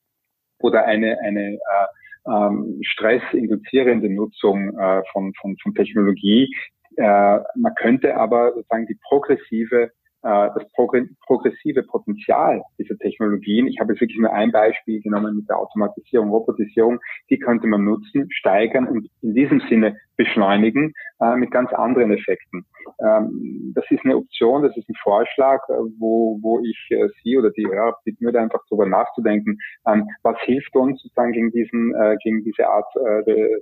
oder 0.59 0.85
eine, 0.85 1.19
eine 1.21 1.55
äh, 1.55 1.59
ähm, 2.27 2.79
stressinduzierende 2.83 4.09
Nutzung 4.09 4.77
äh, 4.79 5.03
von, 5.13 5.33
von, 5.41 5.57
von 5.63 5.75
Technologie. 5.75 6.55
Äh, 6.97 7.39
man 7.57 7.75
könnte 7.77 8.17
aber 8.17 8.53
sozusagen 8.55 8.87
die 8.87 8.99
progressive 9.09 9.91
äh, 10.23 10.49
das 10.55 10.65
progressive 11.27 11.83
Potenzial 11.83 12.63
dieser 12.79 12.97
Technologien, 12.99 13.67
ich 13.67 13.79
habe 13.81 13.93
jetzt 13.93 14.01
wirklich 14.01 14.19
nur 14.19 14.33
ein 14.33 14.53
Beispiel 14.53 15.01
genommen 15.01 15.37
mit 15.37 15.49
der 15.49 15.59
Automatisierung, 15.59 16.31
Robotisierung, 16.31 17.01
die 17.31 17.39
könnte 17.39 17.67
man 17.67 17.85
nutzen, 17.85 18.29
steigern 18.31 18.87
und 18.87 19.09
in 19.23 19.35
diesem 19.35 19.61
Sinne 19.69 19.97
beschleunigen 20.17 20.93
äh, 21.21 21.37
mit 21.37 21.51
ganz 21.51 21.73
anderen 21.73 22.13
Effekten. 22.13 22.65
Ähm, 23.01 23.73
das 23.75 23.85
ist 23.91 24.05
eine 24.05 24.17
Option, 24.17 24.63
das 24.63 24.77
ist 24.77 24.89
ein 24.89 24.95
Vorschlag, 25.03 25.61
äh, 25.69 25.73
wo, 25.99 26.39
wo 26.43 26.61
ich 26.61 26.89
äh, 26.91 27.09
Sie 27.23 27.37
oder 27.37 27.51
die 27.51 27.67
Hörer 27.67 27.97
bitten 28.05 28.25
würde, 28.25 28.41
einfach 28.41 28.61
darüber 28.69 28.87
nachzudenken, 28.87 29.59
ähm, 29.87 30.09
was 30.23 30.39
hilft 30.43 30.75
uns 30.77 31.03
sozusagen 31.03 31.33
gegen 31.33 31.51
diesen, 31.51 31.95
äh, 31.95 32.17
gegen 32.23 32.45
diese 32.45 32.69
Art 32.69 32.87
äh, 32.97 33.61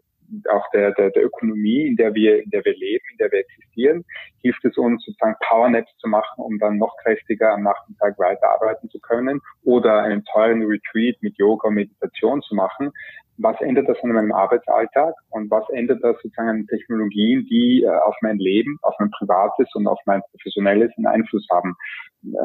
auch 0.51 0.65
der, 0.73 0.93
der, 0.93 1.11
der 1.11 1.25
Ökonomie, 1.25 1.87
in 1.87 1.97
der 1.97 2.15
wir, 2.15 2.43
in 2.43 2.51
der 2.51 2.65
wir 2.65 2.77
leben, 2.77 3.05
in 3.13 3.19
der 3.19 3.31
wir 3.33 3.41
existieren, 3.41 4.05
hilft 4.43 4.65
es 4.65 4.77
uns 4.77 5.05
sozusagen 5.05 5.37
Powernaps 5.49 5.95
zu 5.99 6.09
machen, 6.09 6.43
um 6.43 6.59
dann 6.59 6.79
noch 6.79 6.97
kräftiger 7.03 7.53
am 7.53 7.63
Nachmittag 7.63 8.19
weiterarbeiten 8.19 8.89
zu 8.91 9.01
können 9.01 9.41
oder 9.65 10.03
einen 10.03 10.25
teuren 10.25 10.63
Retreat 10.63 11.17
mit 11.21 11.37
Yoga 11.37 11.69
und 11.69 11.75
Meditation 11.75 12.43
zu 12.43 12.55
machen. 12.55 12.91
Was 13.39 13.59
ändert 13.63 13.89
das 13.89 13.97
an 14.03 14.13
meinem 14.13 14.33
Arbeitsalltag 14.33 15.15
und 15.31 15.51
was 15.51 15.65
ändert 15.71 16.05
das 16.05 16.17
sozusagen 16.23 16.49
an 16.49 16.67
Technologien, 16.67 17.47
die 17.51 17.83
äh, 17.83 17.89
auf 17.89 18.15
mein 18.21 18.37
Leben, 18.37 18.79
auf 18.83 18.95
mein 18.99 19.11
privates 19.11 19.67
und 19.75 19.87
auf 19.87 19.99
mein 20.05 20.21
professionelles 20.31 20.93
einen 20.97 21.07
Einfluss 21.07 21.47
haben? 21.51 21.75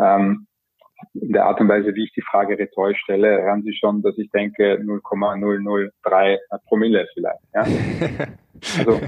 Ähm, 0.01 0.47
in 1.13 1.33
der 1.33 1.45
Art 1.45 1.59
und 1.59 1.69
Weise, 1.69 1.93
wie 1.95 2.05
ich 2.05 2.13
die 2.13 2.21
Frage 2.21 2.57
rhetorisch 2.57 2.99
stelle, 2.99 3.41
hören 3.41 3.63
Sie 3.63 3.73
schon, 3.73 4.01
dass 4.01 4.17
ich 4.17 4.29
denke 4.31 4.79
0,003 4.83 6.39
Promille 6.67 7.07
vielleicht. 7.13 7.41
Ja? 7.53 7.65
Also 8.77 8.99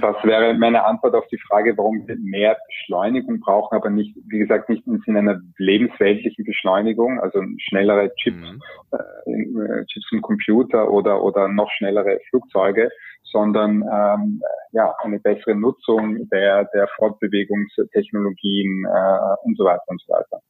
das 0.00 0.16
wäre 0.24 0.54
meine 0.54 0.84
Antwort 0.84 1.14
auf 1.14 1.26
die 1.28 1.38
Frage, 1.38 1.76
warum 1.76 2.06
wir 2.06 2.16
mehr 2.18 2.56
Beschleunigung 2.66 3.40
brauchen, 3.40 3.74
aber 3.74 3.90
nicht, 3.90 4.14
wie 4.28 4.38
gesagt, 4.38 4.68
nicht 4.68 4.86
im 4.86 5.00
Sinne 5.04 5.20
einer 5.20 5.40
lebensweltlichen 5.58 6.44
Beschleunigung, 6.44 7.18
also 7.20 7.40
schnellere 7.58 8.14
Chips, 8.16 8.36
mhm. 8.36 8.60
äh, 8.92 9.84
Chips 9.86 10.12
im 10.12 10.20
Computer 10.22 10.90
oder 10.90 11.22
oder 11.22 11.48
noch 11.48 11.70
schnellere 11.72 12.18
Flugzeuge, 12.28 12.90
sondern 13.22 13.82
ähm, 13.82 14.42
ja 14.72 14.94
eine 15.02 15.18
bessere 15.18 15.54
Nutzung 15.54 16.28
der 16.28 16.68
der 16.74 16.88
Fortbewegungstechnologien 16.96 18.84
äh, 18.84 19.46
und 19.46 19.56
so 19.56 19.64
weiter 19.64 19.84
und 19.86 20.00
so 20.02 20.12
weiter. 20.12 20.40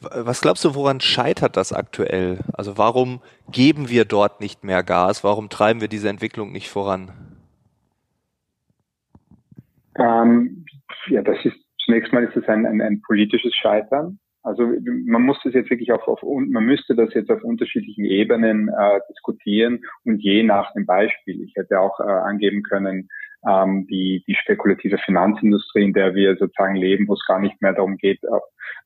Was 0.00 0.40
glaubst 0.40 0.64
du, 0.64 0.74
woran 0.74 1.00
scheitert 1.00 1.56
das 1.56 1.72
aktuell? 1.72 2.38
Also 2.52 2.78
warum 2.78 3.20
geben 3.50 3.88
wir 3.88 4.04
dort 4.04 4.40
nicht 4.40 4.64
mehr 4.64 4.82
Gas? 4.82 5.24
Warum 5.24 5.48
treiben 5.48 5.80
wir 5.80 5.88
diese 5.88 6.08
Entwicklung 6.08 6.52
nicht 6.52 6.68
voran? 6.68 7.10
Ähm, 9.96 10.64
ja, 11.08 11.22
das 11.22 11.38
ist 11.44 11.56
zunächst 11.84 12.12
mal 12.12 12.24
ist 12.24 12.36
es 12.36 12.48
ein, 12.48 12.66
ein, 12.66 12.80
ein 12.80 13.02
politisches 13.02 13.54
Scheitern. 13.54 14.18
Also 14.42 14.70
man 15.06 15.22
muss 15.22 15.38
das 15.42 15.54
jetzt 15.54 15.70
wirklich 15.70 15.90
auf, 15.90 16.06
auf 16.06 16.22
man 16.22 16.64
müsste 16.64 16.94
das 16.94 17.14
jetzt 17.14 17.30
auf 17.30 17.42
unterschiedlichen 17.42 18.04
Ebenen 18.04 18.68
äh, 18.68 19.00
diskutieren 19.08 19.80
und 20.04 20.22
je 20.22 20.42
nach 20.42 20.72
dem 20.74 20.84
Beispiel. 20.84 21.42
Ich 21.42 21.54
hätte 21.56 21.80
auch 21.80 21.98
äh, 21.98 22.02
angeben 22.02 22.62
können, 22.62 23.08
ähm, 23.48 23.86
die, 23.88 24.24
die 24.26 24.34
spekulative 24.34 24.98
Finanzindustrie, 24.98 25.84
in 25.84 25.92
der 25.92 26.14
wir 26.14 26.36
sozusagen 26.36 26.76
leben, 26.76 27.08
wo 27.08 27.14
es 27.14 27.24
gar 27.26 27.40
nicht 27.40 27.60
mehr 27.62 27.72
darum 27.72 27.96
geht, 27.96 28.22
äh, 28.24 28.38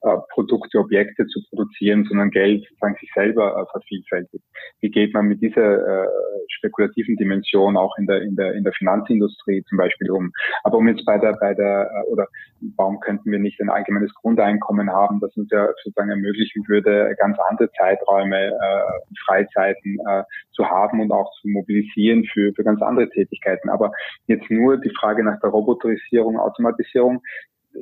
äh, 0.03 0.17
Produkte, 0.33 0.79
Objekte 0.79 1.27
zu 1.27 1.41
produzieren, 1.49 2.05
sondern 2.09 2.31
Geld 2.31 2.65
sozusagen 2.69 2.97
sich 3.01 3.11
selber 3.15 3.61
äh, 3.61 3.67
vervielfältigt. 3.73 4.45
Wie 4.81 4.91
geht 4.91 5.13
man 5.13 5.27
mit 5.27 5.43
dieser 5.43 6.05
äh, 6.05 6.09
spekulativen 6.49 7.17
Dimension 7.17 7.77
auch 7.77 7.97
in 7.99 8.07
der, 8.07 8.23
in 8.23 8.37
der, 8.37 8.55
in 8.55 8.65
der 8.65 8.73
Finanzindustrie 8.75 9.65
zum 9.69 9.79
Beispiel 9.79 10.11
um? 10.11 10.33
Aber 10.63 10.79
um 10.79 10.87
jetzt 10.87 11.05
bei 11.05 11.19
der, 11.19 11.33
bei 11.41 11.53
der, 11.55 11.91
äh, 11.91 12.11
oder 12.11 12.29
warum 12.77 13.01
könnten 13.01 13.31
wir 13.31 13.39
nicht 13.39 13.61
ein 13.61 13.71
allgemeines 13.71 14.13
Grundeinkommen 14.15 14.91
haben, 14.91 15.21
das 15.21 15.37
uns 15.37 15.51
ja 15.51 15.69
sozusagen 15.83 16.11
ermöglichen 16.11 16.67
würde, 16.69 17.15
ganz 17.19 17.39
andere 17.49 17.71
Zeiträume, 17.73 18.47
äh, 18.47 19.15
Freizeiten 19.27 19.99
äh, 20.07 20.23
zu 20.53 20.69
haben 20.69 21.01
und 21.01 21.13
auch 21.13 21.31
zu 21.41 21.49
mobilisieren 21.49 22.25
für, 22.25 22.53
für 22.55 22.65
ganz 22.65 22.83
andere 22.83 23.09
Tätigkeiten. 23.11 23.69
Aber 23.69 23.93
jetzt 24.27 24.51
nur 24.51 24.79
die 24.79 24.93
Frage 24.99 25.25
nach 25.25 25.41
der 25.41 25.51
Roboterisierung, 25.51 26.39
Automatisierung, 26.39 27.23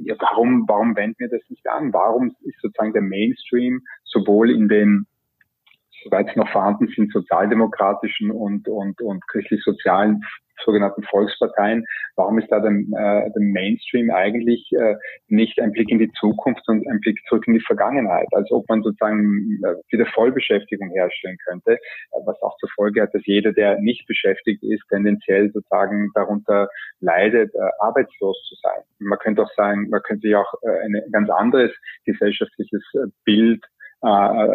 ja, 0.02 0.14
warum, 0.18 0.64
warum 0.66 0.96
wenden 0.96 1.18
wir 1.18 1.28
das 1.28 1.48
nicht 1.48 1.66
an? 1.68 1.92
Warum 1.92 2.34
ist 2.40 2.60
sozusagen 2.60 2.92
der 2.92 3.02
Mainstream 3.02 3.80
sowohl 4.04 4.50
in 4.50 4.68
den 4.68 5.06
soweit 6.04 6.28
es 6.28 6.36
noch 6.36 6.48
vorhanden 6.50 6.88
sind, 6.94 7.12
sozialdemokratischen 7.12 8.30
und, 8.30 8.68
und, 8.68 9.00
und 9.00 9.26
christlich-sozialen 9.28 10.22
sogenannten 10.64 11.02
Volksparteien, 11.04 11.84
warum 12.16 12.38
ist 12.38 12.50
da 12.50 12.60
der, 12.60 12.70
äh, 12.70 13.30
der 13.30 13.42
Mainstream 13.42 14.10
eigentlich 14.10 14.70
äh, 14.72 14.96
nicht 15.28 15.60
ein 15.60 15.72
Blick 15.72 15.90
in 15.90 15.98
die 15.98 16.10
Zukunft 16.12 16.66
und 16.68 16.86
ein 16.88 17.00
Blick 17.00 17.18
zurück 17.28 17.46
in 17.46 17.54
die 17.54 17.64
Vergangenheit, 17.66 18.26
als 18.32 18.50
ob 18.50 18.68
man 18.68 18.82
sozusagen 18.82 19.60
äh, 19.64 19.74
wieder 19.90 20.06
Vollbeschäftigung 20.06 20.90
herstellen 20.90 21.36
könnte, 21.46 21.78
was 22.24 22.40
auch 22.42 22.56
zur 22.58 22.70
Folge 22.74 23.02
hat, 23.02 23.14
dass 23.14 23.26
jeder, 23.26 23.52
der 23.52 23.78
nicht 23.80 24.06
beschäftigt 24.06 24.62
ist, 24.62 24.82
tendenziell 24.88 25.50
sozusagen 25.52 26.10
darunter 26.14 26.68
leidet, 27.00 27.54
äh, 27.54 27.58
arbeitslos 27.80 28.42
zu 28.48 28.54
sein. 28.62 28.82
Man 28.98 29.18
könnte 29.18 29.42
auch 29.42 29.52
sagen, 29.56 29.88
man 29.90 30.00
könnte 30.02 30.26
sich 30.26 30.36
auch 30.36 30.52
äh, 30.62 30.86
ein 30.86 31.00
ganz 31.12 31.30
anderes 31.30 31.72
gesellschaftliches 32.04 32.82
äh, 32.94 33.06
Bild 33.24 33.64
äh, 34.04 34.08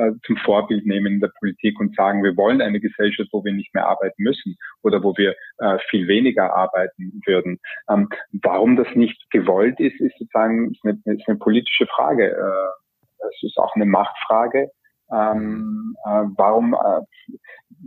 äh, 0.07 0.13
zum 0.24 0.38
Vorbild 0.38 0.86
nehmen 0.86 1.13
in 1.13 1.19
der 1.19 1.31
Politik 1.39 1.79
und 1.79 1.95
sagen, 1.95 2.24
wir 2.24 2.38
wollen 2.38 2.62
eine 2.62 2.79
Gesellschaft, 2.79 3.29
wo 3.31 3.43
wir 3.43 3.51
nicht 3.51 3.74
mehr 3.74 3.88
arbeiten 3.88 4.21
müssen 4.21 4.55
oder 4.83 5.03
wo 5.03 5.17
wir 5.17 5.36
äh, 5.57 5.79
viel 5.89 6.07
weniger 6.07 6.55
arbeiten 6.55 7.21
würden. 7.25 7.60
Ähm, 7.89 8.07
warum 8.43 8.75
das 8.75 8.88
nicht 8.93 9.19
gewollt 9.31 9.79
ist, 9.79 10.00
ist 10.00 10.15
sozusagen 10.19 10.71
ist 10.71 10.86
eine, 10.86 11.00
ist 11.15 11.27
eine 11.27 11.39
politische 11.39 11.88
Frage. 11.88 12.27
Äh, 12.29 13.27
es 13.29 13.43
ist 13.43 13.57
auch 13.57 13.75
eine 13.75 13.86
Machtfrage. 13.86 14.69
Ähm, 15.12 15.95
äh, 16.05 16.24
warum, 16.38 16.75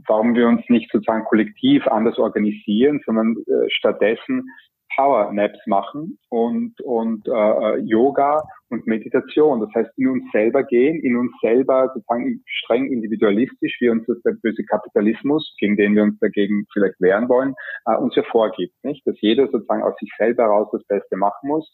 warum 0.06 0.34
wir 0.34 0.48
uns 0.48 0.68
nicht 0.68 0.90
sozusagen 0.90 1.24
kollektiv 1.24 1.86
anders 1.86 2.18
organisieren, 2.18 3.00
sondern 3.06 3.36
stattdessen 3.68 4.44
Power 4.94 5.32
Naps 5.32 5.58
machen 5.66 6.18
und, 6.28 6.80
und 6.82 7.26
äh, 7.26 7.78
Yoga 7.78 8.42
und 8.70 8.86
Meditation. 8.86 9.60
Das 9.60 9.70
heißt, 9.74 9.90
in 9.96 10.08
uns 10.08 10.24
selber 10.32 10.62
gehen, 10.62 11.00
in 11.02 11.16
uns 11.16 11.32
selber 11.40 11.90
sozusagen 11.94 12.42
streng 12.46 12.90
individualistisch, 12.90 13.76
wie 13.80 13.88
uns 13.88 14.06
das 14.06 14.20
der 14.22 14.36
böse 14.42 14.64
Kapitalismus, 14.64 15.54
gegen 15.58 15.76
den 15.76 15.94
wir 15.94 16.02
uns 16.02 16.18
dagegen 16.20 16.66
vielleicht 16.72 17.00
wehren 17.00 17.28
wollen, 17.28 17.54
äh, 17.86 17.96
uns 17.96 18.14
ja 18.14 18.22
vorgibt. 18.24 18.74
Nicht? 18.84 19.06
Dass 19.06 19.20
jeder 19.20 19.48
sozusagen 19.48 19.82
aus 19.82 19.96
sich 19.98 20.10
selber 20.18 20.44
raus 20.44 20.68
das 20.72 20.84
Beste 20.84 21.16
machen 21.16 21.48
muss 21.48 21.70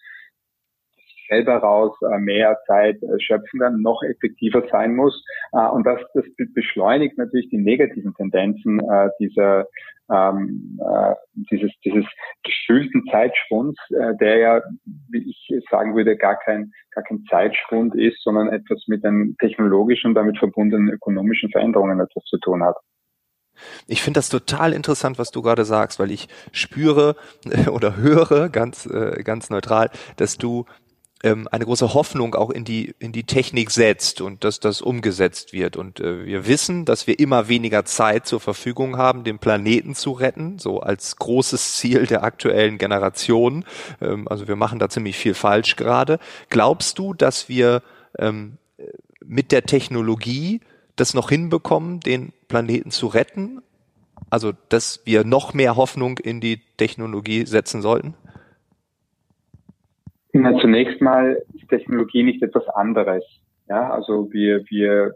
selber 1.31 1.57
raus 1.59 1.97
äh, 2.03 2.19
mehr 2.19 2.59
Zeit 2.67 3.03
äh, 3.03 3.21
schöpfen 3.21 3.61
kann, 3.61 3.81
noch 3.81 4.03
effektiver 4.03 4.65
sein 4.71 4.95
muss. 4.95 5.25
Äh, 5.53 5.69
und 5.69 5.87
das, 5.87 6.01
das 6.15 6.25
beschleunigt 6.55 7.17
natürlich 7.17 7.49
die 7.49 7.59
negativen 7.59 8.15
Tendenzen 8.15 8.81
dieser 9.19 9.67
ähm, 10.13 10.81
äh, 10.81 11.15
dieses, 11.51 11.71
dieses 11.85 12.05
gefühlten 12.43 13.05
Zeitschwunds, 13.13 13.81
der 14.21 14.39
ja, 14.39 14.61
wie 15.09 15.31
ich 15.31 15.65
sagen 15.71 15.95
würde, 15.95 16.17
gar 16.17 16.37
kein, 16.37 16.73
gar 16.91 17.05
kein 17.05 17.25
Zeitschwund 17.31 17.95
ist, 17.95 18.21
sondern 18.23 18.49
etwas 18.49 18.83
mit 18.89 19.05
den 19.05 19.37
technologischen 19.39 20.09
und 20.09 20.15
damit 20.17 20.37
verbundenen 20.39 20.89
ökonomischen 20.89 21.51
Veränderungen 21.51 22.01
etwas 22.01 22.25
zu 22.25 22.39
tun 22.39 22.65
hat. 22.65 22.75
Ich 23.87 24.03
finde 24.03 24.19
das 24.19 24.31
total 24.31 24.73
interessant, 24.73 25.17
was 25.19 25.31
du 25.31 25.43
gerade 25.43 25.65
sagst, 25.65 26.01
weil 26.01 26.11
ich 26.11 26.27
spüre 26.51 27.15
oder 27.71 27.97
höre 27.97 28.49
ganz, 28.49 28.89
ganz 29.23 29.49
neutral, 29.49 29.91
dass 30.17 30.39
du 30.39 30.65
ähm, 31.23 31.49
eine 31.51 31.65
große 31.65 31.93
Hoffnung 31.95 32.35
auch 32.35 32.51
in 32.51 32.65
die, 32.65 32.95
in 32.99 33.13
die 33.13 33.25
Technik 33.25 33.71
setzt 33.71 34.21
und 34.21 34.45
dass 34.45 34.61
das 34.61 34.81
umgesetzt 34.81 35.53
wird. 35.53 35.77
Und 35.77 36.01
äh, 36.01 36.25
wir 36.25 36.47
wissen, 36.47 36.85
dass 36.85 37.07
wir 37.07 37.19
immer 37.19 37.49
weniger 37.49 37.85
Zeit 37.85 38.27
zur 38.27 38.41
Verfügung 38.41 38.97
haben, 38.97 39.25
den 39.25 39.39
Planeten 39.39 39.95
zu 39.95 40.13
retten, 40.13 40.59
so 40.59 40.81
als 40.81 41.17
großes 41.17 41.75
Ziel 41.77 42.07
der 42.07 42.25
aktuellen 42.25 42.79
Generation. 42.79 43.65
Ähm, 44.01 44.29
also 44.29 44.49
wir 44.49 44.57
machen 44.57 44.79
da 44.79 44.89
ziemlich 44.89 45.17
viel 45.17 45.35
falsch 45.35 45.77
gerade. 45.77 46.19
Glaubst 46.49 46.99
du, 46.99 47.13
dass 47.13 47.49
wir 47.49 47.83
ähm, 48.19 48.57
mit 49.25 49.53
der 49.53 49.65
Technologie 49.65 50.61
das 50.97 51.15
noch 51.15 51.29
hinbekommen, 51.29 52.01
den 52.01 52.33
Planeten 52.49 52.91
zu 52.91 53.07
retten? 53.07 53.61
Also, 54.29 54.53
dass 54.69 55.01
wir 55.05 55.25
noch 55.25 55.55
mehr 55.55 55.77
Hoffnung 55.77 56.19
in 56.19 56.41
die 56.41 56.61
Technologie 56.77 57.47
setzen 57.47 57.83
sollten? 57.83 58.15
Na, 60.33 60.57
zunächst 60.59 61.01
mal 61.01 61.43
ist 61.55 61.69
Technologie 61.69 62.23
nicht 62.23 62.43
etwas 62.43 62.69
anderes. 62.69 63.25
Ja, 63.69 63.91
also 63.91 64.33
wir, 64.33 64.65
wir, 64.69 65.15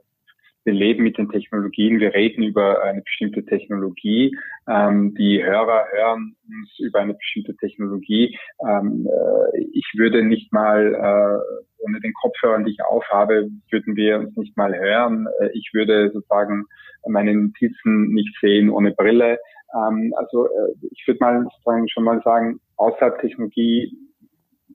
wir 0.65 0.73
leben 0.73 1.05
mit 1.05 1.19
den 1.19 1.29
Technologien, 1.29 2.01
wir 2.01 2.15
reden 2.15 2.43
über 2.43 2.83
eine 2.83 3.03
bestimmte 3.03 3.45
Technologie. 3.45 4.37
Ähm, 4.69 5.15
die 5.15 5.45
Hörer 5.45 5.85
hören 5.93 6.37
uns 6.49 6.79
über 6.79 7.01
eine 7.01 7.15
bestimmte 7.15 7.57
Technologie. 7.57 8.39
Ähm, 8.61 9.07
äh, 9.07 9.61
ich 9.73 9.91
würde 9.97 10.25
nicht 10.25 10.53
mal 10.53 10.95
äh, 10.95 11.85
ohne 11.85 12.01
den 12.01 12.15
Kopfhörern, 12.15 12.65
die 12.65 12.73
ich 12.73 12.85
aufhabe, 12.85 13.51
würden 13.71 13.97
wir 13.97 14.19
uns 14.19 14.37
nicht 14.37 14.57
mal 14.57 14.75
hören. 14.77 15.29
Äh, 15.41 15.51
ich 15.53 15.71
würde 15.73 16.11
sozusagen 16.13 16.65
meine 17.07 17.35
Notizen 17.35 18.09
nicht 18.15 18.35
sehen 18.41 18.71
ohne 18.71 18.93
Brille. 18.93 19.39
Ähm, 19.75 20.13
also 20.17 20.47
äh, 20.47 20.75
ich 20.91 21.07
würde 21.07 21.19
mal 21.21 21.43
sozusagen 21.43 21.89
schon 21.89 22.05
mal 22.05 22.23
sagen, 22.23 22.61
außerhalb 22.77 23.21
Technologie 23.21 23.97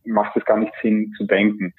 macht 0.10 0.36
es 0.36 0.46
gar 0.46 0.58
nicht 0.58 0.74
Sinn 0.82 1.14
zu 1.18 1.26
denken. 1.26 1.74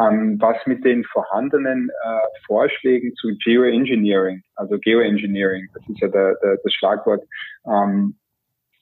Ähm, 0.00 0.36
was 0.40 0.56
mit 0.66 0.84
den 0.84 1.04
vorhandenen 1.04 1.90
äh, 1.90 2.18
Vorschlägen 2.46 3.14
zu 3.14 3.28
Geoengineering, 3.44 4.42
also 4.56 4.78
Geoengineering, 4.78 5.68
das 5.74 5.82
ist 5.88 6.00
ja 6.00 6.08
der, 6.08 6.36
der, 6.42 6.58
das 6.62 6.72
Schlagwort, 6.74 7.22
ähm, 7.66 8.16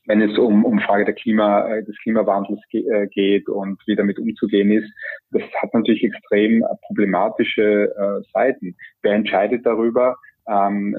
wenn 0.06 0.20
es 0.20 0.36
um, 0.36 0.64
um 0.64 0.80
Frage 0.80 1.06
der 1.06 1.14
Klima, 1.14 1.66
äh, 1.68 1.82
des 1.82 1.96
Klimawandels 2.02 2.60
ge 2.70 2.86
äh, 2.88 3.06
geht 3.06 3.48
und 3.48 3.80
wie 3.86 3.96
damit 3.96 4.18
umzugehen 4.18 4.70
ist, 4.70 4.90
das 5.30 5.42
hat 5.62 5.72
natürlich 5.72 6.04
extrem 6.04 6.62
äh, 6.62 6.66
problematische 6.86 7.94
äh, 7.96 8.22
Seiten. 8.32 8.76
Wer 9.02 9.14
entscheidet 9.14 9.64
darüber? 9.64 10.16
Ähm, 10.46 10.96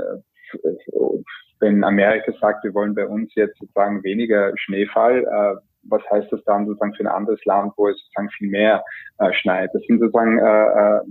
wenn 1.59 1.83
Amerika 1.83 2.31
sagt, 2.39 2.63
wir 2.63 2.73
wollen 2.73 2.95
bei 2.95 3.05
uns 3.05 3.33
jetzt 3.35 3.57
sozusagen 3.59 4.03
weniger 4.03 4.51
Schneefall, 4.57 5.23
äh, 5.23 5.55
was 5.89 6.01
heißt 6.09 6.31
das 6.31 6.43
dann 6.45 6.65
sozusagen 6.65 6.93
für 6.93 7.03
ein 7.03 7.07
anderes 7.07 7.43
Land, 7.45 7.73
wo 7.77 7.87
es 7.87 7.97
sozusagen 7.97 8.29
viel 8.29 8.49
mehr 8.49 8.83
äh, 9.19 9.31
schneit? 9.33 9.69
Das 9.73 9.81
sind 9.83 9.99
sozusagen 9.99 10.39
äh, 10.39 10.43
äh, 10.43 11.01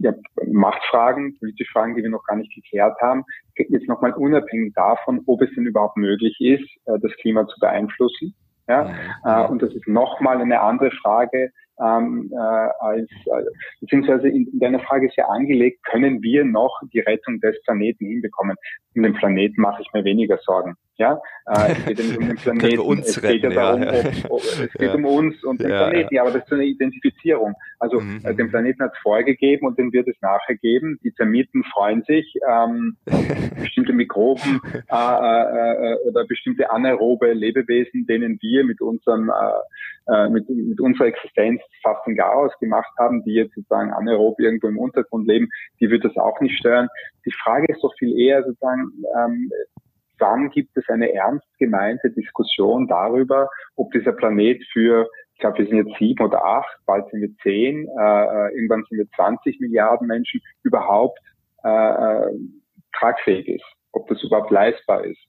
ja, 0.00 0.12
Machtfragen, 0.46 1.36
politische 1.38 1.70
Fragen, 1.72 1.96
die 1.96 2.02
wir 2.02 2.10
noch 2.10 2.24
gar 2.24 2.36
nicht 2.36 2.54
geklärt 2.54 2.96
haben. 3.00 3.24
Jetzt 3.56 3.88
nochmal 3.88 4.12
unabhängig 4.12 4.74
davon, 4.74 5.20
ob 5.26 5.42
es 5.42 5.50
denn 5.54 5.66
überhaupt 5.66 5.96
möglich 5.96 6.36
ist, 6.40 6.68
äh, 6.86 6.98
das 7.00 7.12
Klima 7.20 7.46
zu 7.46 7.58
beeinflussen. 7.60 8.34
Ja? 8.68 8.84
Mhm. 8.84 8.94
Äh, 9.24 9.46
und 9.48 9.62
das 9.62 9.74
ist 9.74 9.88
nochmal 9.88 10.40
eine 10.40 10.60
andere 10.60 10.90
Frage, 11.02 11.50
ähm, 11.80 12.30
äh, 12.32 12.36
als, 12.36 13.08
äh, 13.26 13.44
beziehungsweise 13.80 14.28
in, 14.28 14.48
in 14.48 14.58
deiner 14.58 14.80
Frage 14.80 15.06
ist 15.06 15.16
ja 15.16 15.26
angelegt, 15.26 15.84
können 15.84 16.22
wir 16.22 16.44
noch 16.44 16.80
die 16.92 17.00
Rettung 17.00 17.40
des 17.40 17.60
Planeten 17.62 18.06
hinbekommen? 18.06 18.56
Um 18.96 19.02
den 19.02 19.14
Planeten 19.14 19.60
mache 19.60 19.82
ich 19.82 19.92
mir 19.92 20.04
weniger 20.04 20.38
Sorgen. 20.38 20.74
Ja, 20.98 21.20
äh, 21.46 21.72
es 21.72 21.86
geht 21.86 22.18
um 22.18 22.26
den 22.26 22.36
Planeten. 22.42 22.78
uns 22.80 23.08
es 23.08 23.22
geht 23.22 23.44
retten, 23.44 23.54
darum, 23.54 23.82
ja. 23.82 23.90
ob, 23.90 24.30
ob, 24.30 24.40
es 24.64 24.72
geht 24.72 24.88
ja. 24.88 24.94
um 24.94 25.04
uns 25.04 25.44
und 25.44 25.60
den 25.60 25.68
Planeten. 25.68 26.14
Ja, 26.14 26.22
aber 26.22 26.32
das 26.32 26.42
ist 26.42 26.48
so 26.48 26.56
eine 26.56 26.64
Identifizierung. 26.64 27.54
Also 27.78 28.00
mhm. 28.00 28.20
äh, 28.24 28.34
den 28.34 28.50
Planeten 28.50 28.82
hat 28.82 28.92
es 28.94 28.98
vorgegeben 28.98 29.66
und 29.66 29.78
den 29.78 29.92
wird 29.92 30.08
es 30.08 30.16
nachher 30.20 30.56
geben. 30.56 30.98
Die 31.04 31.12
Termiten 31.12 31.62
freuen 31.72 32.02
sich, 32.02 32.34
ähm, 32.48 32.96
bestimmte 33.60 33.92
Mikroben 33.92 34.60
äh, 34.74 34.78
äh, 34.80 35.92
äh, 35.92 36.08
oder 36.08 36.26
bestimmte 36.26 36.68
anaerobe 36.70 37.32
Lebewesen, 37.32 38.06
denen 38.06 38.38
wir 38.42 38.64
mit 38.64 38.80
unserem 38.80 39.30
äh, 39.30 40.12
äh, 40.12 40.28
mit, 40.30 40.48
mit 40.48 40.80
unserer 40.80 41.06
Existenz 41.06 41.60
fast 41.82 42.06
ein 42.06 42.16
Garaus 42.16 42.50
gemacht 42.60 42.90
haben, 42.98 43.22
die 43.24 43.34
jetzt 43.34 43.54
sozusagen 43.54 43.92
anaerob 43.92 44.40
irgendwo 44.40 44.66
im 44.66 44.78
Untergrund 44.78 45.28
leben, 45.28 45.48
die 45.80 45.90
wird 45.90 46.04
das 46.04 46.16
auch 46.16 46.40
nicht 46.40 46.58
stören. 46.58 46.88
Die 47.26 47.32
Frage 47.32 47.66
ist 47.72 47.84
doch 47.84 47.94
viel 47.98 48.18
eher 48.18 48.42
sozusagen, 48.42 48.90
ähm, 49.16 49.50
wann 50.18 50.50
gibt 50.50 50.76
es 50.76 50.88
eine 50.88 51.12
ernst 51.12 51.46
gemeinte 51.58 52.10
Diskussion 52.10 52.86
darüber, 52.88 53.48
ob 53.76 53.90
dieser 53.92 54.12
Planet 54.12 54.62
für, 54.72 55.08
ich 55.34 55.40
glaube, 55.40 55.58
wir 55.58 55.66
sind 55.66 55.86
jetzt 55.86 55.98
sieben 55.98 56.24
oder 56.24 56.44
acht, 56.44 56.78
bald 56.86 57.08
sind 57.10 57.20
wir 57.20 57.34
zehn, 57.42 57.88
äh, 57.98 58.24
äh 58.24 58.54
irgendwann 58.54 58.84
sind 58.88 58.98
wir 58.98 59.08
20 59.16 59.60
Milliarden 59.60 60.06
Menschen, 60.06 60.40
überhaupt 60.62 61.18
äh, 61.64 61.68
äh, 61.68 62.32
tragfähig 62.98 63.48
ist, 63.48 63.64
ob 63.92 64.08
das 64.08 64.22
überhaupt 64.22 64.50
leistbar 64.50 65.04
ist. 65.04 65.20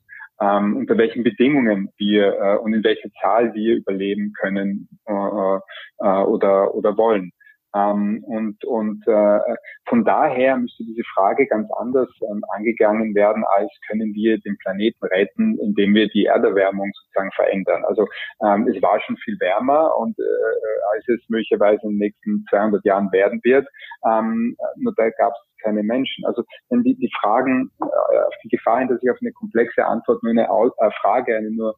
Ähm, 0.41 0.77
unter 0.77 0.97
welchen 0.97 1.23
Bedingungen 1.23 1.89
wir 1.97 2.33
äh, 2.39 2.57
und 2.57 2.73
in 2.73 2.83
welcher 2.83 3.09
Zahl 3.21 3.53
wir 3.53 3.75
überleben 3.75 4.31
können 4.39 4.87
äh, 5.05 5.11
äh, 5.13 5.59
äh 5.99 6.23
oder, 6.23 6.73
oder 6.73 6.95
wollen. 6.97 7.31
Ähm, 7.75 8.23
und 8.25 8.63
und 8.65 9.07
äh, 9.07 9.39
von 9.87 10.03
daher 10.03 10.57
müsste 10.57 10.83
diese 10.83 11.03
Frage 11.13 11.45
ganz 11.47 11.69
anders 11.77 12.09
ähm, 12.29 12.43
angegangen 12.49 13.13
werden, 13.13 13.43
als 13.55 13.69
können 13.87 14.13
wir 14.13 14.39
den 14.39 14.57
Planeten 14.57 15.05
retten, 15.05 15.59
indem 15.59 15.93
wir 15.93 16.07
die 16.09 16.25
Erderwärmung 16.25 16.91
sozusagen 16.93 17.31
verändern. 17.31 17.85
Also 17.85 18.07
ähm, 18.43 18.67
es 18.67 18.81
war 18.81 18.99
schon 19.01 19.17
viel 19.17 19.39
wärmer 19.39 19.95
und 19.97 20.17
äh, 20.17 20.93
als 20.93 21.07
es 21.09 21.21
möglicherweise 21.29 21.83
in 21.83 21.91
den 21.91 21.99
nächsten 21.99 22.45
200 22.49 22.83
Jahren 22.85 23.11
werden 23.11 23.39
wird, 23.43 23.67
ähm, 24.05 24.55
nur 24.77 24.93
da 24.95 25.09
gab 25.11 25.33
es 25.33 25.63
keine 25.63 25.83
Menschen. 25.83 26.25
Also 26.25 26.43
wenn 26.69 26.83
die, 26.83 26.95
die 26.95 27.11
Fragen 27.19 27.69
äh, 27.81 27.85
auf 27.85 28.33
die 28.43 28.49
Gefahr 28.49 28.79
hin, 28.79 28.87
dass 28.87 29.03
ich 29.03 29.11
auf 29.11 29.17
eine 29.21 29.31
komplexe 29.31 29.85
Antwort 29.85 30.23
nur 30.23 30.31
eine 30.31 30.49
Au 30.49 30.67
äh, 30.67 30.91
Frage, 31.01 31.35
eine 31.35 31.51
nur 31.51 31.75